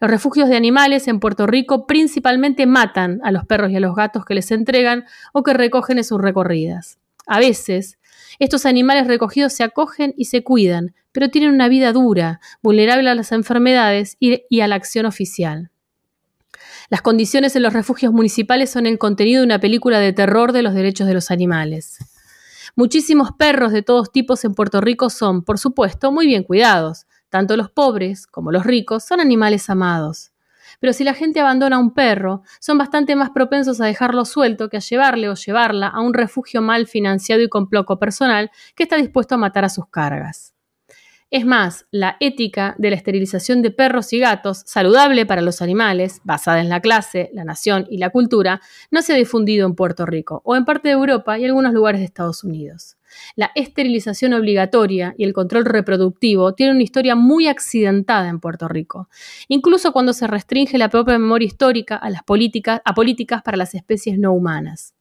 [0.00, 3.94] Los refugios de animales en Puerto Rico principalmente matan a los perros y a los
[3.94, 6.98] gatos que les entregan o que recogen en sus recorridas.
[7.26, 7.98] A veces,
[8.38, 13.14] Estos animales recogidos se acogen y se cuidan, pero tienen una vida dura, vulnerable a
[13.14, 15.71] las enfermedades y, a la acción oficial.
[16.88, 20.62] Las condiciones en los refugios municipales son el contenido de una película de terror de
[20.62, 21.98] los derechos de los animales.
[22.74, 27.06] Muchísimos perros de todos tipos en Puerto Rico son, por supuesto, muy bien cuidados.
[27.28, 30.32] Tanto los pobres como los ricos son animales amados.
[30.80, 34.68] Pero si la gente abandona a un perro, son bastante más propensos a dejarlo suelto
[34.68, 38.84] que a llevarle o llevarla a un refugio mal financiado y con poco personal que
[38.84, 40.54] está dispuesto a matar a sus cargas.
[41.32, 46.20] Es más, la ética de la esterilización de perros y gatos, saludable para los animales,
[46.24, 48.60] basada en la clase, la nación y la cultura,
[48.90, 52.02] no se ha difundido en Puerto Rico o en parte de Europa y algunos lugares
[52.02, 52.98] de Estados Unidos.
[53.34, 59.08] La esterilización obligatoria y el control reproductivo tienen una historia muy accidentada en Puerto Rico,
[59.48, 63.74] incluso cuando se restringe la propia memoria histórica a, las políticas, a políticas para las
[63.74, 64.92] especies no humanas.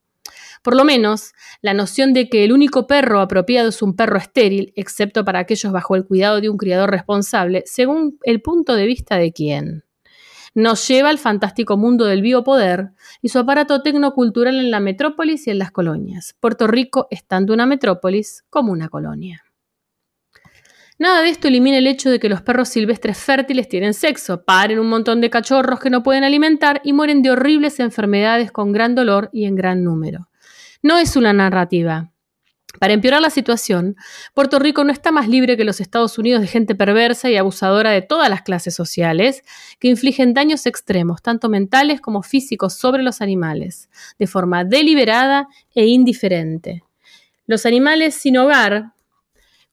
[0.61, 4.73] Por lo menos, la noción de que el único perro apropiado es un perro estéril,
[4.75, 9.17] excepto para aquellos bajo el cuidado de un criador responsable, según el punto de vista
[9.17, 9.83] de quién
[10.53, 12.91] nos lleva al fantástico mundo del biopoder
[13.21, 17.65] y su aparato tecnocultural en la metrópolis y en las colonias, Puerto Rico estando una
[17.65, 19.43] metrópolis como una colonia.
[20.99, 24.77] Nada de esto elimina el hecho de que los perros silvestres fértiles tienen sexo, paren
[24.77, 28.93] un montón de cachorros que no pueden alimentar y mueren de horribles enfermedades con gran
[28.93, 30.27] dolor y en gran número.
[30.81, 32.11] No es una narrativa,
[32.79, 33.95] para empeorar la situación,
[34.33, 37.91] Puerto Rico no está más libre que los Estados Unidos de gente perversa y abusadora
[37.91, 39.43] de todas las clases sociales,
[39.79, 45.85] que infligen daños extremos, tanto mentales como físicos, sobre los animales, de forma deliberada e
[45.87, 46.83] indiferente.
[47.45, 48.93] Los animales sin hogar,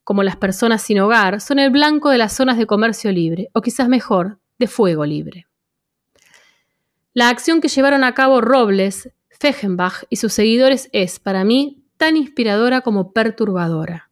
[0.03, 3.63] como las personas sin hogar, son el blanco de las zonas de comercio libre, o
[3.63, 5.47] quizás mejor, de fuego libre.
[7.15, 12.17] La acción que llevaron a cabo Robles, Fechenbach y sus seguidores es, para mí, tan
[12.17, 14.11] inspiradora como perturbadora.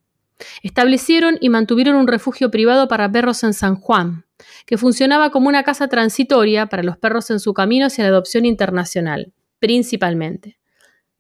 [0.63, 4.27] Establecieron y mantuvieron un refugio privado para perros en San Juan,
[4.67, 8.45] que funcionaba como una casa transitoria para los perros en su camino hacia la adopción
[8.45, 10.59] internacional, principalmente.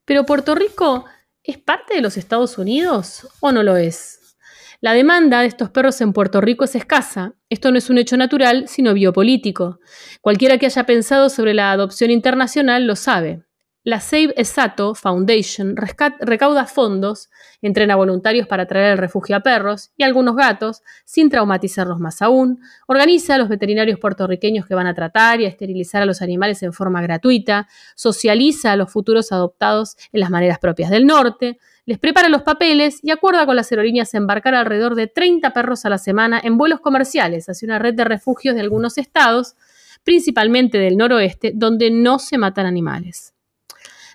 [0.04, 1.06] Pero Puerto Rico
[1.46, 4.36] ¿Es parte de los Estados Unidos o no lo es?
[4.80, 7.34] La demanda de estos perros en Puerto Rico es escasa.
[7.48, 9.78] Esto no es un hecho natural, sino biopolítico.
[10.20, 13.45] Cualquiera que haya pensado sobre la adopción internacional lo sabe.
[13.86, 17.30] La Save Esato Foundation recauda fondos,
[17.62, 22.58] entrena voluntarios para traer el refugio a perros y algunos gatos, sin traumatizarlos más aún,
[22.88, 26.64] organiza a los veterinarios puertorriqueños que van a tratar y a esterilizar a los animales
[26.64, 32.00] en forma gratuita, socializa a los futuros adoptados en las maneras propias del norte, les
[32.00, 35.98] prepara los papeles y acuerda con las aerolíneas embarcar alrededor de 30 perros a la
[35.98, 39.54] semana en vuelos comerciales hacia una red de refugios de algunos estados,
[40.02, 43.35] principalmente del noroeste, donde no se matan animales.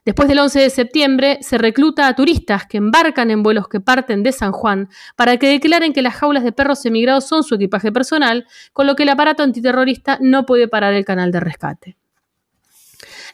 [0.04, 4.24] Después del 11 de septiembre se recluta a turistas que embarcan en vuelos que parten
[4.24, 7.92] de San Juan para que declaren que las jaulas de perros emigrados son su equipaje
[7.92, 11.98] personal, con lo que el aparato antiterrorista no puede parar el canal de rescate.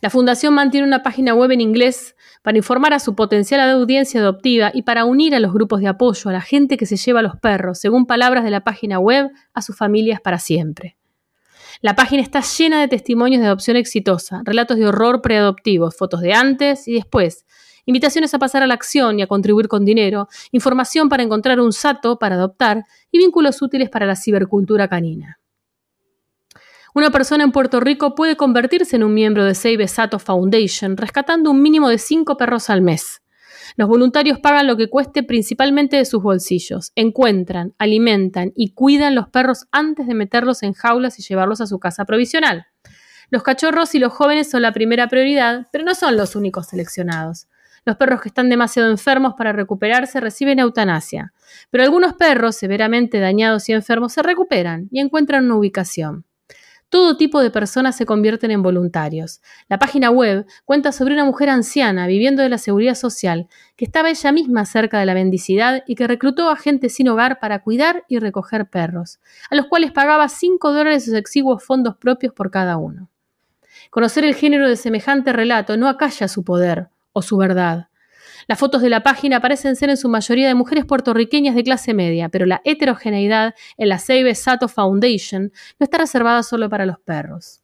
[0.01, 4.69] La fundación mantiene una página web en inglés para informar a su potencial audiencia adoptiva
[4.73, 7.23] y para unir a los grupos de apoyo a la gente que se lleva a
[7.23, 10.97] los perros, según palabras de la página web, a sus familias para siempre.
[11.81, 16.33] La página está llena de testimonios de adopción exitosa, relatos de horror preadoptivos, fotos de
[16.33, 17.45] antes y después,
[17.85, 21.73] invitaciones a pasar a la acción y a contribuir con dinero, información para encontrar un
[21.73, 25.39] sato para adoptar y vínculos útiles para la cibercultura canina.
[26.93, 31.51] Una persona en Puerto Rico puede convertirse en un miembro de Save Sato Foundation rescatando
[31.51, 33.21] un mínimo de cinco perros al mes.
[33.77, 39.29] Los voluntarios pagan lo que cueste principalmente de sus bolsillos, encuentran, alimentan y cuidan los
[39.29, 42.65] perros antes de meterlos en jaulas y llevarlos a su casa provisional.
[43.29, 47.47] Los cachorros y los jóvenes son la primera prioridad, pero no son los únicos seleccionados.
[47.85, 51.33] Los perros que están demasiado enfermos para recuperarse reciben eutanasia,
[51.69, 56.25] pero algunos perros severamente dañados y enfermos se recuperan y encuentran una ubicación.
[56.89, 59.41] Todo tipo de personas se convierten en voluntarios.
[59.67, 64.09] La página web cuenta sobre una mujer anciana viviendo de la seguridad social, que estaba
[64.09, 68.05] ella misma cerca de la bendicidad y que reclutó a gente sin hogar para cuidar
[68.07, 69.19] y recoger perros,
[69.49, 73.09] a los cuales pagaba 5 dólares sus exiguos fondos propios por cada uno.
[73.89, 77.89] Conocer el género de semejante relato no acalla su poder o su verdad.
[78.47, 81.93] Las fotos de la página parecen ser en su mayoría de mujeres puertorriqueñas de clase
[81.93, 86.97] media, pero la heterogeneidad en la Save Sato Foundation no está reservada solo para los
[86.99, 87.61] perros.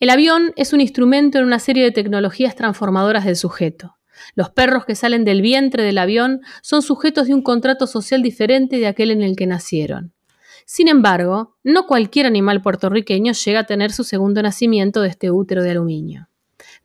[0.00, 3.96] El avión es un instrumento en una serie de tecnologías transformadoras del sujeto.
[4.34, 8.78] Los perros que salen del vientre del avión son sujetos de un contrato social diferente
[8.78, 10.12] de aquel en el que nacieron.
[10.66, 15.62] Sin embargo, no cualquier animal puertorriqueño llega a tener su segundo nacimiento de este útero
[15.62, 16.27] de aluminio.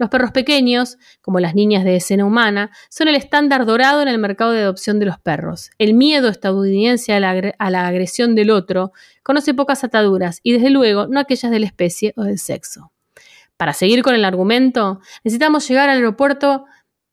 [0.04, 4.18] Los perros pequeños, como las niñas de escena humana, son el estándar dorado en el
[4.18, 5.72] mercado de adopción de los perros.
[5.78, 8.92] El miedo estadounidense a la, agresión del otro
[9.24, 12.92] conoce pocas ataduras y desde luego no aquellas de la especie o del sexo.
[13.56, 16.66] Para seguir con el argumento, necesitamos llegar al aeropuerto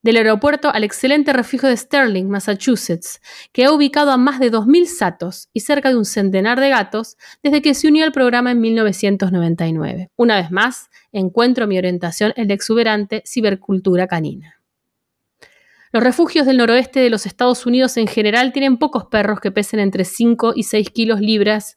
[0.02, 3.20] del aeropuerto al excelente refugio de Sterling, Massachusetts,
[3.52, 7.16] que ha ubicado a más de 2.000 satos y cerca de un centenar de gatos
[7.42, 10.10] desde que se unió al programa en 1999.
[10.16, 14.60] Una vez más, encuentro mi orientación en la exuberante cibercultura canina.
[15.92, 19.80] Los refugios del noroeste de los Estados Unidos en general tienen pocos perros que pesen
[19.80, 21.76] entre 5 y 6 kilos libras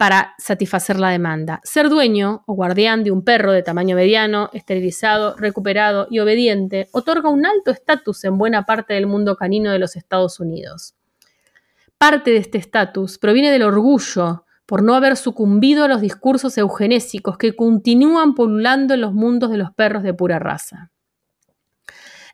[0.00, 1.60] para satisfacer la demanda.
[1.62, 7.28] Ser dueño o guardián de un perro de tamaño mediano, esterilizado, recuperado y obediente otorga
[7.28, 10.94] un alto estatus en buena parte del mundo canino de los Estados Unidos.
[11.98, 17.36] Parte de este estatus proviene del orgullo por no haber sucumbido a los discursos eugenésicos
[17.36, 20.90] que continúan pululando en los mundos de los perros de pura raza.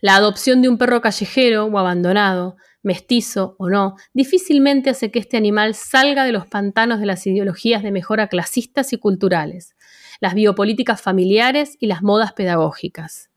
[0.00, 5.36] La adopción de un perro callejero o abandonado mestizo o no, difícilmente hace que este
[5.36, 9.74] animal salga de los pantanos de las ideologías de mejora clasistas y culturales,
[10.20, 13.28] las biopolíticas familiares y las modas pedagógicas.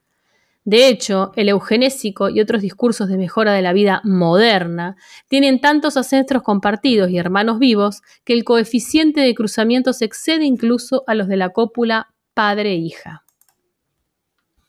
[0.65, 4.97] De hecho, el eugenésico y otros discursos de mejora de la vida moderna
[5.27, 11.03] tienen tantos ancestros compartidos y hermanos vivos que el coeficiente de cruzamiento se excede incluso
[11.07, 13.23] a los de la cópula padre-hija.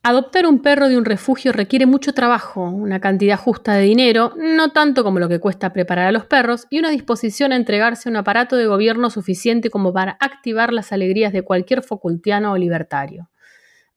[0.02, 4.72] Adoptar un perro de un refugio requiere mucho trabajo, una cantidad justa de dinero, no
[4.72, 8.10] tanto como lo que cuesta preparar a los perros, y una disposición a entregarse a
[8.10, 13.28] un aparato de gobierno suficiente como para activar las alegrías de cualquier facultiano o libertario.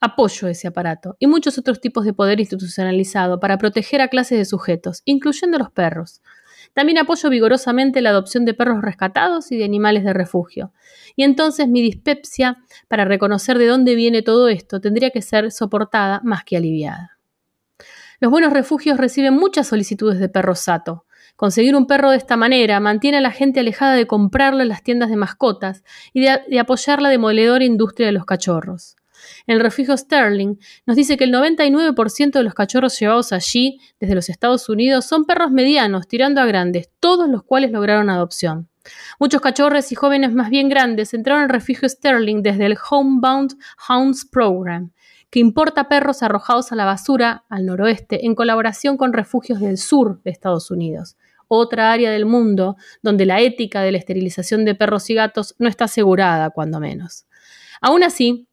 [0.01, 4.43] Apoyo ese aparato y muchos otros tipos de poder institucionalizado para proteger a clases de
[4.43, 6.21] sujetos, incluyendo los perros,
[6.73, 10.73] también apoyo vigorosamente la adopción de perros rescatados y de animales de refugio.
[11.15, 12.57] Y entonces mi dispepsia
[12.87, 17.17] para reconocer de dónde viene todo esto tendría que ser soportada más que aliviada.
[18.19, 21.05] Los buenos refugios reciben muchas solicitudes de perro sato.
[21.35, 24.83] Conseguir un perro de esta manera mantiene a la gente alejada de comprarlo en las
[24.83, 28.95] tiendas de mascotas y de, de apoyar la demoledora industria de los cachorros.
[29.47, 30.55] El refugio Sterling
[30.85, 35.25] nos dice que el 99% de los cachorros llevados allí desde los Estados Unidos son
[35.25, 38.69] perros medianos, tirando a grandes, todos los cuales lograron adopción.
[39.19, 43.55] Muchos cachorros y jóvenes más bien grandes entraron al refugio Sterling desde el Homebound
[43.87, 44.91] Hounds Program,
[45.29, 50.21] que importa perros arrojados a la basura al noroeste en colaboración con refugios del sur
[50.23, 51.17] de Estados Unidos,
[51.47, 55.67] otra área del mundo donde la ética de la esterilización de perros y gatos no
[55.69, 57.25] está asegurada, cuando menos.
[57.81, 58.47] Aún así,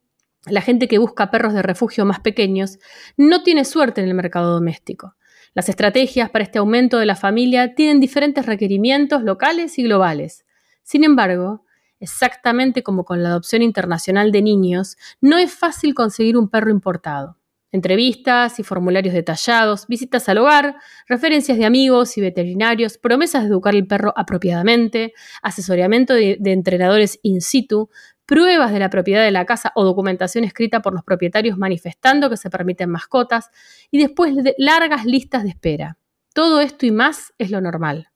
[0.45, 2.79] la gente que busca perros de refugio más pequeños
[3.17, 5.15] no tiene suerte en el mercado doméstico.
[5.53, 10.45] Las estrategias para este aumento de la familia tienen diferentes requerimientos locales y globales.
[10.83, 11.65] Sin embargo,
[11.99, 17.37] exactamente como con la adopción internacional de niños, no es fácil conseguir un perro importado.
[17.73, 20.75] Entrevistas y formularios detallados, visitas al hogar,
[21.07, 27.19] referencias de amigos y veterinarios, promesas de educar al perro apropiadamente, asesoramiento de, de entrenadores
[27.23, 27.89] in situ,
[28.31, 32.37] pruebas de la propiedad de la casa o documentación escrita por los propietarios manifestando que
[32.37, 33.49] se permiten mascotas
[33.91, 35.97] y después de largas listas de espera.
[36.33, 38.07] Todo esto y más es lo normal.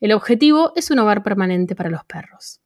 [0.00, 2.60] El objetivo es un hogar permanente para los perros.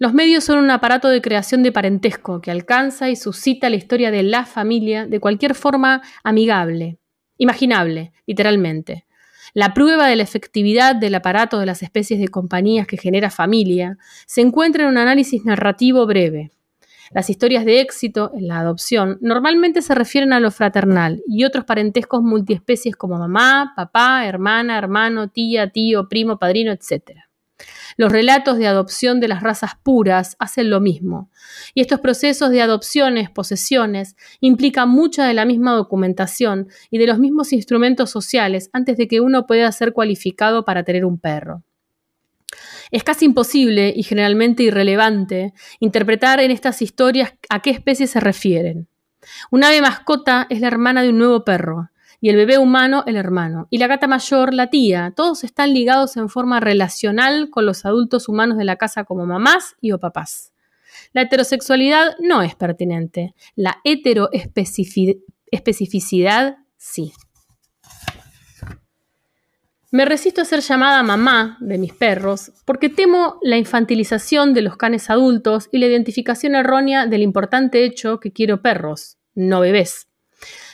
[0.00, 4.10] Los medios son un aparato de creación de parentesco que alcanza y suscita la historia
[4.10, 6.98] de la familia de cualquier forma amigable,
[7.38, 9.06] imaginable, literalmente.
[9.56, 13.96] La prueba de la efectividad del aparato de las especies de compañías que genera familia
[14.26, 16.50] se encuentra en un análisis narrativo breve.
[17.10, 21.64] Las historias de éxito en la adopción normalmente se refieren a lo fraternal y otros
[21.64, 27.25] parentescos multiespecies como mamá, papá, hermana, hermano, tía, tío, primo, padrino, etc.
[27.96, 31.30] Los relatos de adopción de las razas puras hacen lo mismo,
[31.74, 37.18] y estos procesos de adopciones, posesiones, implican mucha de la misma documentación y de los
[37.18, 41.62] mismos instrumentos sociales antes de que uno pueda ser cualificado para tener un perro.
[42.90, 48.88] Es casi imposible y generalmente irrelevante interpretar en estas historias a qué especie se refieren.
[49.50, 51.90] Un ave mascota es la hermana de un nuevo perro,
[52.26, 55.12] y el bebé humano el hermano, y la gata mayor la tía.
[55.14, 59.76] Todos están ligados en forma relacional con los adultos humanos de la casa como mamás
[59.80, 60.52] y o papás.
[61.12, 67.12] La heterosexualidad no es pertinente, la heteroespecificidad sí.
[69.92, 74.76] Me resisto a ser llamada mamá de mis perros porque temo la infantilización de los
[74.76, 80.08] canes adultos y la identificación errónea del importante hecho que quiero perros, no bebés.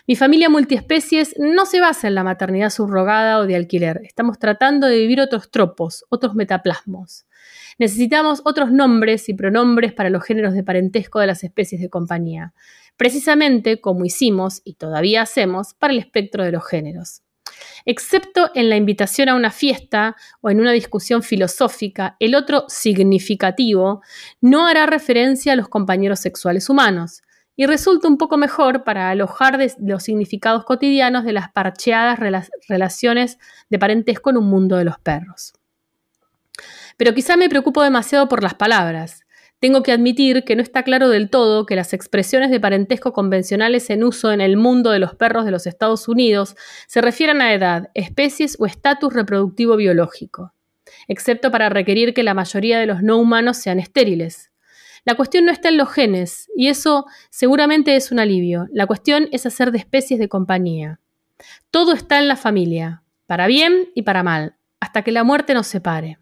[0.08, 4.00] Mi familia multiespecies no se basa en la maternidad subrogada o de alquiler.
[4.02, 7.26] Estamos tratando de vivir otros tropos, otros metaplasmos.
[7.78, 12.52] Necesitamos otros nombres y pronombres para los géneros de parentesco de las especies de compañía,
[12.96, 17.22] precisamente como hicimos y todavía hacemos para el espectro de los géneros.
[17.84, 24.02] Excepto en la invitación a una fiesta o en una discusión filosófica, el otro significativo
[24.40, 27.22] no hará referencia a los compañeros sexuales humanos
[27.62, 32.18] y resulta un poco mejor para alojar los significados cotidianos de las parcheadas
[32.68, 33.39] relaciones
[33.70, 35.52] de parentesco en un mundo de los perros.
[36.97, 39.24] Pero quizá me preocupo demasiado por las palabras.
[39.60, 43.90] Tengo que admitir que no está claro del todo que las expresiones de parentesco convencionales
[43.90, 46.56] en uso en el mundo de los perros de los Estados Unidos
[46.89, 50.52] se refieran a edad, especies o estatus reproductivo biológico,
[51.06, 54.51] excepto para requerir que la mayoría de los no humanos sean estériles.
[55.04, 58.68] La cuestión no está en los genes, y eso seguramente es un alivio.
[58.72, 61.00] La cuestión es hacer de especies de compañía.
[61.70, 65.66] Todo está en la familia, para bien y para mal, hasta que la muerte nos
[65.66, 66.18] separe.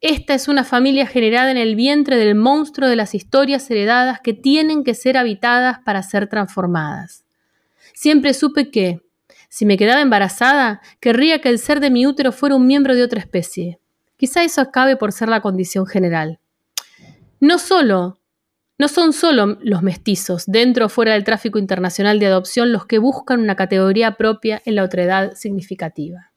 [0.00, 4.34] Esta es una familia generada en el vientre del monstruo de las historias heredadas que
[4.34, 7.24] tienen que ser habitadas para ser transformadas.
[7.94, 9.00] Siempre supe que,
[9.48, 13.04] si me quedaba embarazada, querría que el ser de mi útero fuera un miembro de
[13.04, 13.78] otra especie.
[14.16, 16.40] Quizá eso acabe por ser la condición general.
[17.44, 18.20] No solo,
[18.78, 22.96] no son solo los mestizos, dentro o fuera del tráfico internacional de adopción, los que
[22.96, 26.32] buscan una categoría propia en la otredad significativa.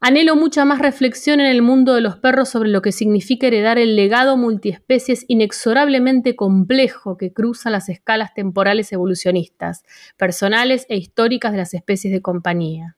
[0.00, 3.78] Anhelo mucha más reflexión en el mundo de los perros sobre lo que significa heredar
[3.78, 9.82] el legado multiespecies inexorablemente complejo que cruza las escalas temporales evolucionistas,
[10.16, 12.97] personales e históricas de las especies de compañía.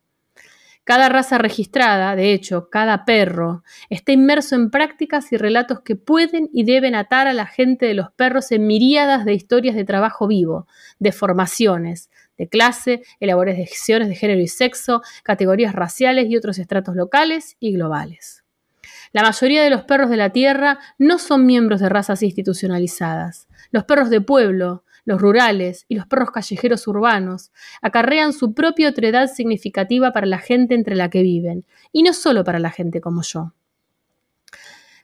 [0.85, 6.49] Cada raza registrada, de hecho, cada perro, está inmerso en prácticas y relatos que pueden
[6.53, 10.27] y deben atar a la gente de los perros en miríadas de historias de trabajo
[10.27, 10.67] vivo,
[10.99, 17.57] de formaciones, de clase, decisiones de género y sexo, categorías raciales y otros estratos locales
[17.61, 18.45] y globales.
[19.13, 23.49] La mayoría de los perros de la Tierra no son miembros de razas institucionalizadas.
[23.73, 27.53] Los perros de pueblo, los rurales y los perros callejeros urbanos
[27.83, 32.45] acarrean su propia otredad significativa para la gente entre la que viven, y no solo
[32.45, 33.53] para la gente como yo.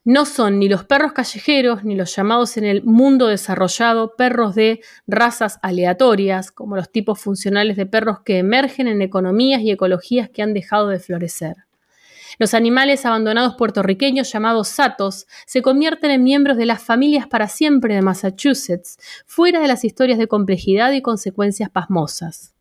[0.05, 4.81] No son ni los perros callejeros ni los llamados en el mundo desarrollado perros de
[5.09, 10.43] razas aleatorias, como los tipos funcionales de perros que emergen en economías y ecologías que
[10.43, 11.57] han dejado de florecer.
[12.39, 17.95] Los animales abandonados puertorriqueños llamados satos se convierten en miembros de las familias para siempre
[17.95, 22.55] de Massachusetts, fuera de las historias de complejidad y consecuencias pasmosas.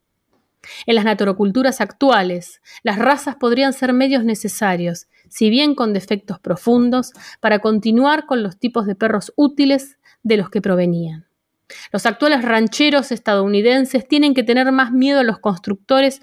[0.85, 7.11] En las naturoculturas actuales, las razas podrían ser medios necesarios, si bien con defectos profundos,
[7.39, 11.27] para continuar con los tipos de perros útiles de los que provenían.
[11.91, 16.21] Los actuales rancheros estadounidenses tienen que tener más miedo a los constructores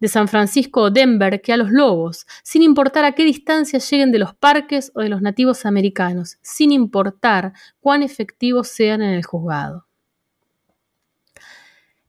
[0.00, 4.12] de San Francisco o Denver que a los lobos, sin importar a qué distancia lleguen
[4.12, 9.24] de los parques o de los nativos americanos, sin importar cuán efectivos sean en el
[9.24, 9.89] juzgado.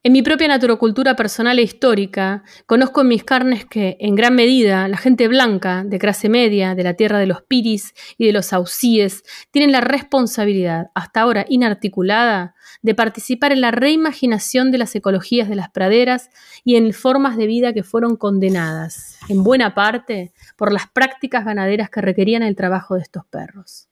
[0.04, 4.88] En mi propia naturocultura personal e histórica, conozco en mis carnes que, en gran medida,
[4.88, 8.52] la gente blanca, de clase media, de la tierra de los piris y de los
[8.52, 9.22] ausíes,
[9.52, 15.54] tienen la responsabilidad, hasta ahora inarticulada, de participar en la reimaginación de las ecologías de
[15.54, 16.30] las praderas
[16.64, 21.90] y en formas de vida que fueron condenadas, en buena parte, por las prácticas ganaderas
[21.90, 23.88] que requerían el trabajo de estos perros.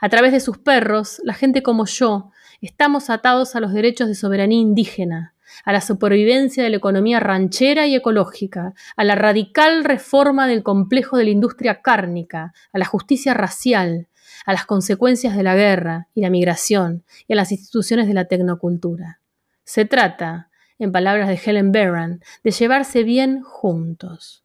[0.00, 2.30] A través de sus perros, la gente como yo
[2.60, 5.34] Estamos atados a los derechos de soberanía indígena,
[5.64, 11.16] a la supervivencia de la economía ranchera y ecológica, a la radical reforma del complejo
[11.16, 14.08] de la industria cárnica, a la justicia racial,
[14.44, 18.26] a las consecuencias de la guerra y la migración y a las instituciones de la
[18.26, 19.20] tecnocultura.
[19.64, 24.44] Se trata, en palabras de Helen Barron, de llevarse bien juntos.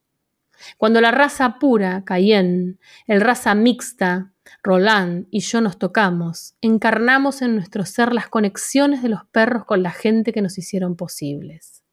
[0.78, 2.78] Cuando la raza pura, Cayenne,
[3.08, 4.32] el raza mixta,
[4.64, 9.84] Roland y yo nos tocamos, encarnamos en nuestro ser las conexiones de los perros con
[9.84, 11.84] la gente que nos hicieron posibles.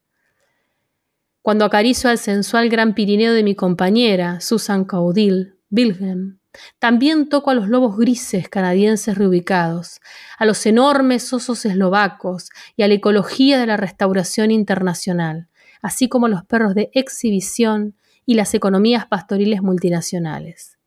[1.42, 6.38] Cuando acaricio al sensual gran Pirineo de mi compañera, Susan Caudil, Wilhelm,
[6.78, 10.00] también toco a los lobos grises canadienses reubicados,
[10.38, 15.48] a los enormes osos eslovacos y a la ecología de la restauración internacional,
[15.80, 17.96] así como a los perros de exhibición
[18.26, 20.78] y las economías pastoriles multinacionales.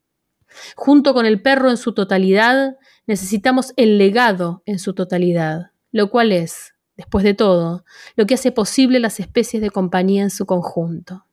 [0.75, 6.31] Junto con el perro en su totalidad, necesitamos el legado en su totalidad, lo cual
[6.31, 7.83] es, después de todo,
[8.15, 11.25] lo que hace posible las especies de compañía en su conjunto.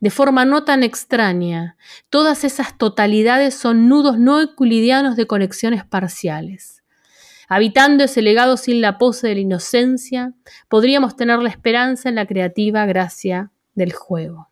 [0.00, 1.76] De forma no tan extraña,
[2.10, 6.82] todas esas totalidades son nudos no euclidianos de conexiones parciales.
[7.48, 10.34] Habitando ese legado sin la pose de la inocencia,
[10.68, 14.47] podríamos tener la esperanza en la creativa gracia del juego.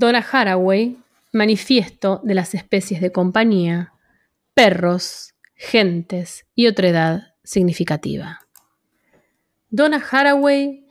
[0.00, 0.96] Donna Haraway,
[1.30, 3.92] Manifiesto de las especies de compañía,
[4.54, 8.40] perros, gentes y otra edad significativa.
[9.68, 10.86] Donna Haraway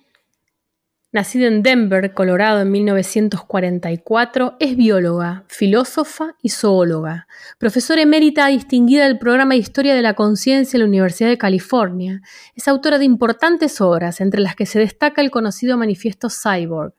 [1.12, 7.28] Nacida en Denver, Colorado, en 1944, es bióloga, filósofa y zoóloga,
[7.58, 12.22] profesora emérita distinguida del programa de Historia de la Conciencia de la Universidad de California.
[12.54, 16.94] Es autora de importantes obras, entre las que se destaca el conocido manifiesto Cyborg.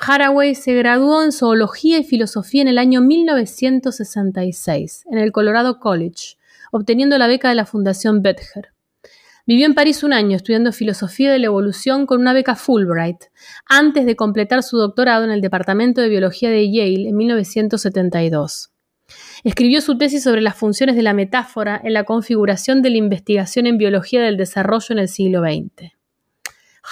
[0.00, 6.36] Haraway se graduó en zoología y filosofía en el año 1966 en el Colorado College,
[6.70, 8.68] obteniendo la beca de la Fundación Bether.
[9.44, 13.24] Vivió en París un año estudiando filosofía de la evolución con una beca Fulbright,
[13.66, 18.70] antes de completar su doctorado en el Departamento de Biología de Yale en 1972.
[19.42, 23.66] Escribió su tesis sobre las funciones de la metáfora en la configuración de la investigación
[23.66, 25.97] en biología del desarrollo en el siglo XX.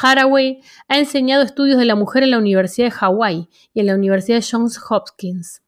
[0.00, 3.94] Haraway ha enseñado estudios de la mujer en la Universidad de Hawái y en la
[3.94, 5.62] Universidad de Johns Hopkins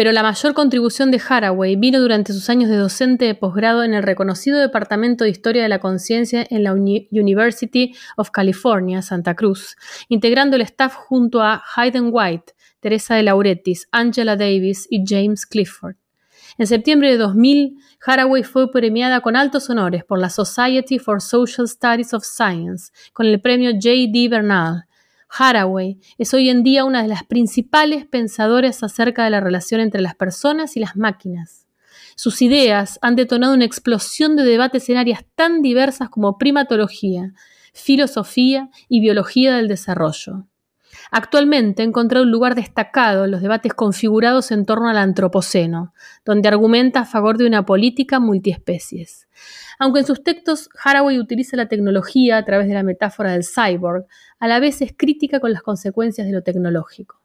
[0.00, 3.92] pero la mayor contribución de Haraway vino durante sus años de docente de posgrado en
[3.92, 9.76] el reconocido Departamento de Historia de la Conciencia en la University of California, Santa Cruz,
[10.08, 15.99] integrando el staff junto a Hayden White, Teresa de Lauretis, Angela Davis y James Clifford.
[16.60, 21.66] En septiembre de 2000, Haraway fue premiada con altos honores por la Society for Social
[21.66, 23.88] Studies of Science con el premio J.
[24.12, 24.28] D.
[24.30, 24.84] Bernal,
[25.30, 30.02] Haraway es hoy en día una de las principales pensadoras acerca de la relación entre
[30.02, 31.66] las personas y las máquinas.
[32.14, 37.32] Sus ideas han detonado una explosión de debates en áreas tan diversas como primatología,
[37.72, 40.44] filosofía y biología del desarrollo.
[41.10, 45.92] Actualmente encontró un lugar destacado en los debates configurados en torno al antropoceno,
[46.24, 49.28] donde argumenta a favor de una política multiespecies.
[49.78, 54.06] Aunque en sus textos Haraway utiliza la tecnología a través de la metáfora del cyborg,
[54.38, 57.20] a la vez es crítica con las consecuencias de lo tecnológico.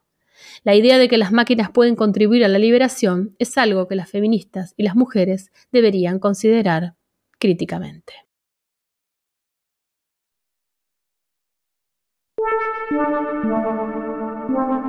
[0.64, 4.10] La idea de que las máquinas pueden contribuir a la liberación es algo que las
[4.10, 6.96] feministas y las mujeres deberían considerar
[7.40, 8.14] críticamente.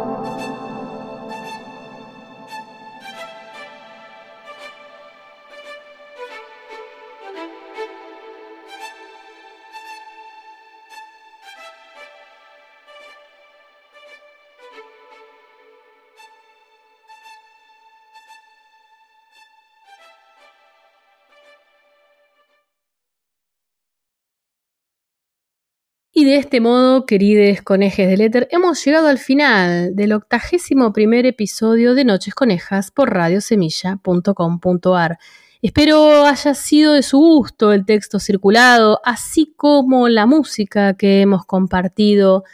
[26.22, 31.26] Y de este modo, queridos conejes del éter, hemos llegado al final del octagésimo primer
[31.26, 35.18] episodio de Noches Conejas por radiosemilla.com.ar.
[35.62, 41.44] Espero haya sido de su gusto el texto circulado, así como la música que hemos
[41.44, 42.44] compartido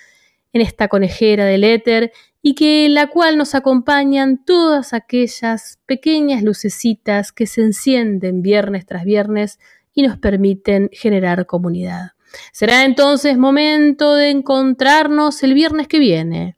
[0.55, 6.43] en esta conejera del éter y que en la cual nos acompañan todas aquellas pequeñas
[6.43, 9.59] lucecitas que se encienden viernes tras viernes
[9.93, 12.13] y nos permiten generar comunidad.
[12.53, 16.57] Será entonces momento de encontrarnos el viernes que viene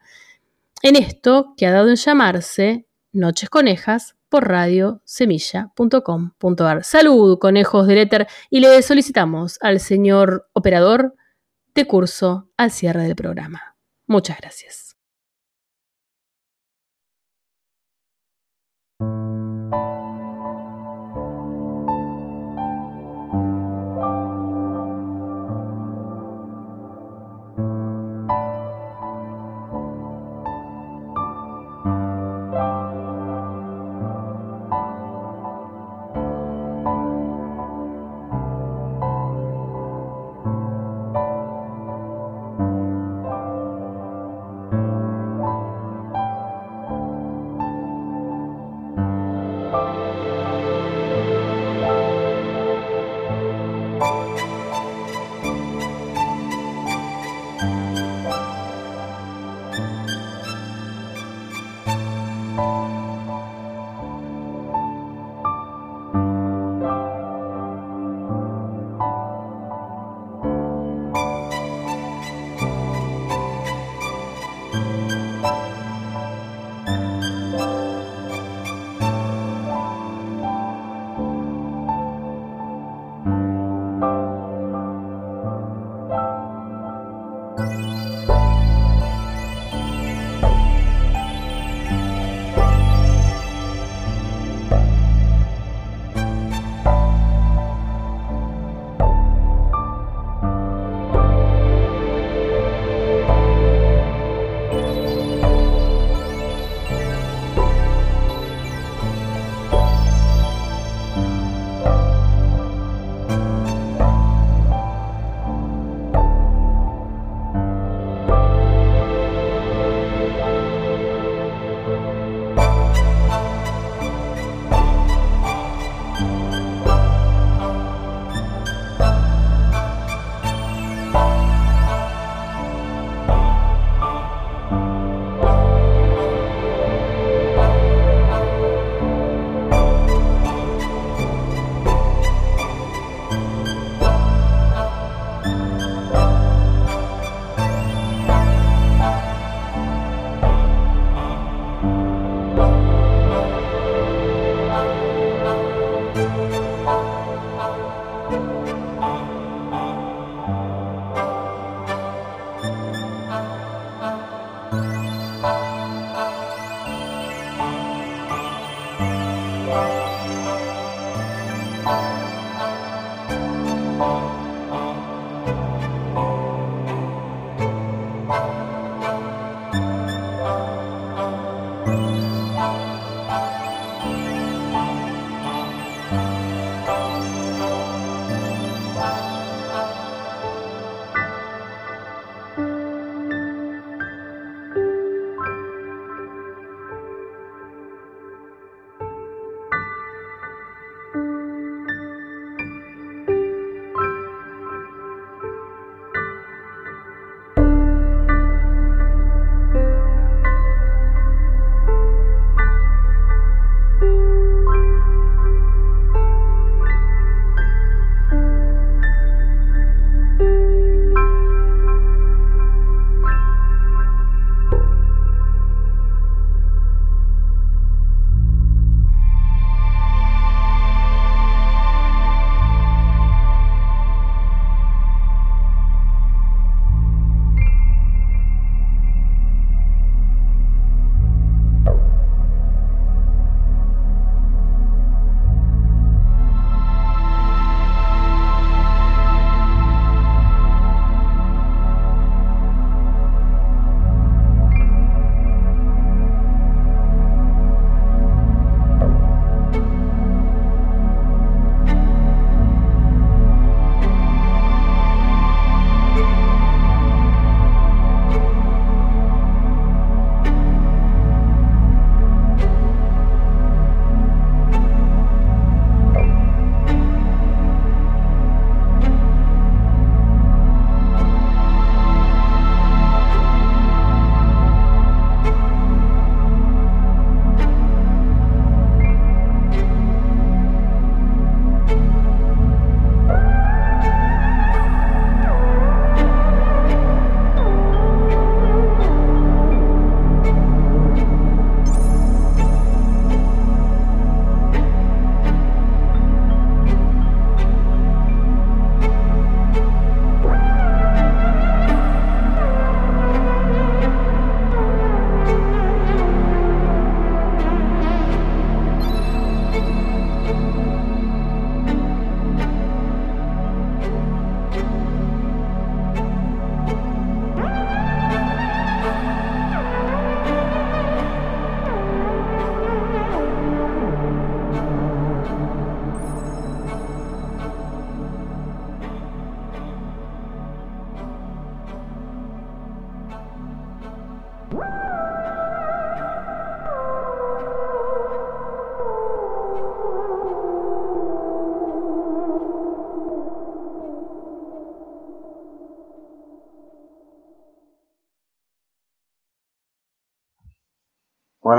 [0.82, 6.84] en esto que ha dado en llamarse Noches Conejas por radiosemilla.com.ar.
[6.84, 11.14] Salud, conejos del éter, y le solicitamos al señor operador
[11.74, 13.76] de curso al cierre del programa.
[14.06, 14.89] Muchas gracias.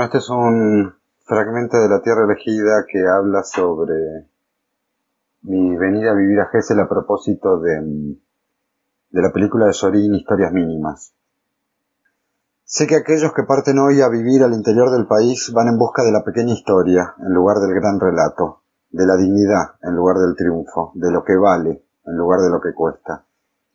[0.02, 0.92] Este es un
[1.24, 4.26] fragmento de La Tierra Elegida que habla sobre
[5.42, 8.16] mi venida a vivir a Gessel a propósito de,
[9.10, 11.14] de la película de Sorín Historias Mínimas.
[12.64, 16.02] Sé que aquellos que parten hoy a vivir al interior del país van en busca
[16.02, 20.34] de la pequeña historia en lugar del gran relato, de la dignidad en lugar del
[20.34, 23.24] triunfo, de lo que vale en lugar de lo que cuesta.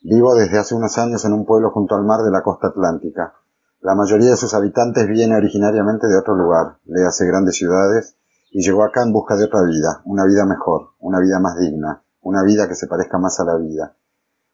[0.04, 3.34] Vivo desde hace unos años en un pueblo junto al mar de la costa atlántica.
[3.80, 8.18] La mayoría de sus habitantes viene originariamente de otro lugar, le hace grandes ciudades,
[8.52, 12.04] y llegó acá en busca de otra vida, una vida mejor, una vida más digna,
[12.22, 13.96] una vida que se parezca más a la vida.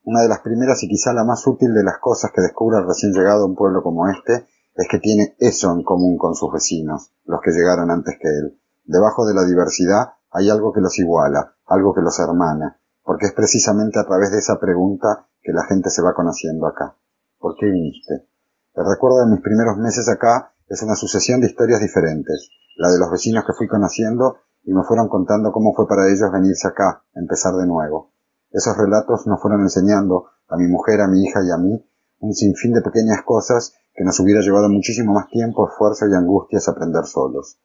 [0.03, 2.85] Una de las primeras y quizá la más útil de las cosas que descubre el
[2.85, 6.51] recién llegado a un pueblo como este es que tiene eso en común con sus
[6.51, 8.59] vecinos, los que llegaron antes que él.
[8.83, 13.33] Debajo de la diversidad hay algo que los iguala, algo que los hermana, porque es
[13.33, 16.97] precisamente a través de esa pregunta que la gente se va conociendo acá.
[17.39, 18.32] ¿Por qué viniste?
[18.75, 22.97] El recuerdo de mis primeros meses acá es una sucesión de historias diferentes, la de
[22.97, 27.03] los vecinos que fui conociendo y me fueron contando cómo fue para ellos venirse acá,
[27.13, 28.09] empezar de nuevo.
[28.49, 31.87] Esos relatos nos fueron enseñando, a mi mujer, a mi hija y a mí,
[32.21, 36.67] un sinfín de pequeñas cosas que nos hubiera llevado muchísimo más tiempo, esfuerzo y angustias
[36.67, 37.59] aprender solos.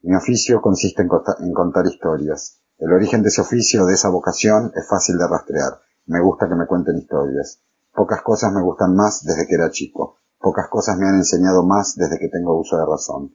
[0.00, 2.58] Mi oficio consiste en, contar historias.
[2.78, 5.78] El origen de ese oficio, de esa vocación, es fácil de rastrear.
[6.06, 7.60] Me gusta que me cuenten historias.
[7.94, 10.16] Pocas cosas me gustan más desde que era chico.
[10.42, 13.34] Pocas cosas me han enseñado más desde que tengo uso de razón.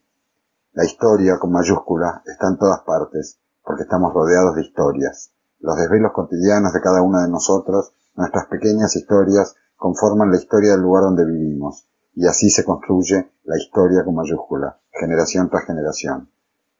[0.73, 5.31] La historia, con mayúscula, está en todas partes, porque estamos rodeados de historias.
[5.59, 10.81] Los desvelos cotidianos de cada uno de nosotros, nuestras pequeñas historias, conforman la historia del
[10.81, 16.29] lugar donde vivimos, y así se construye la historia con mayúscula, generación tras generación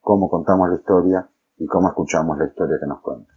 [0.08, 3.37] cómo contamos la historia y cómo escuchamos la historia que nos cuenta.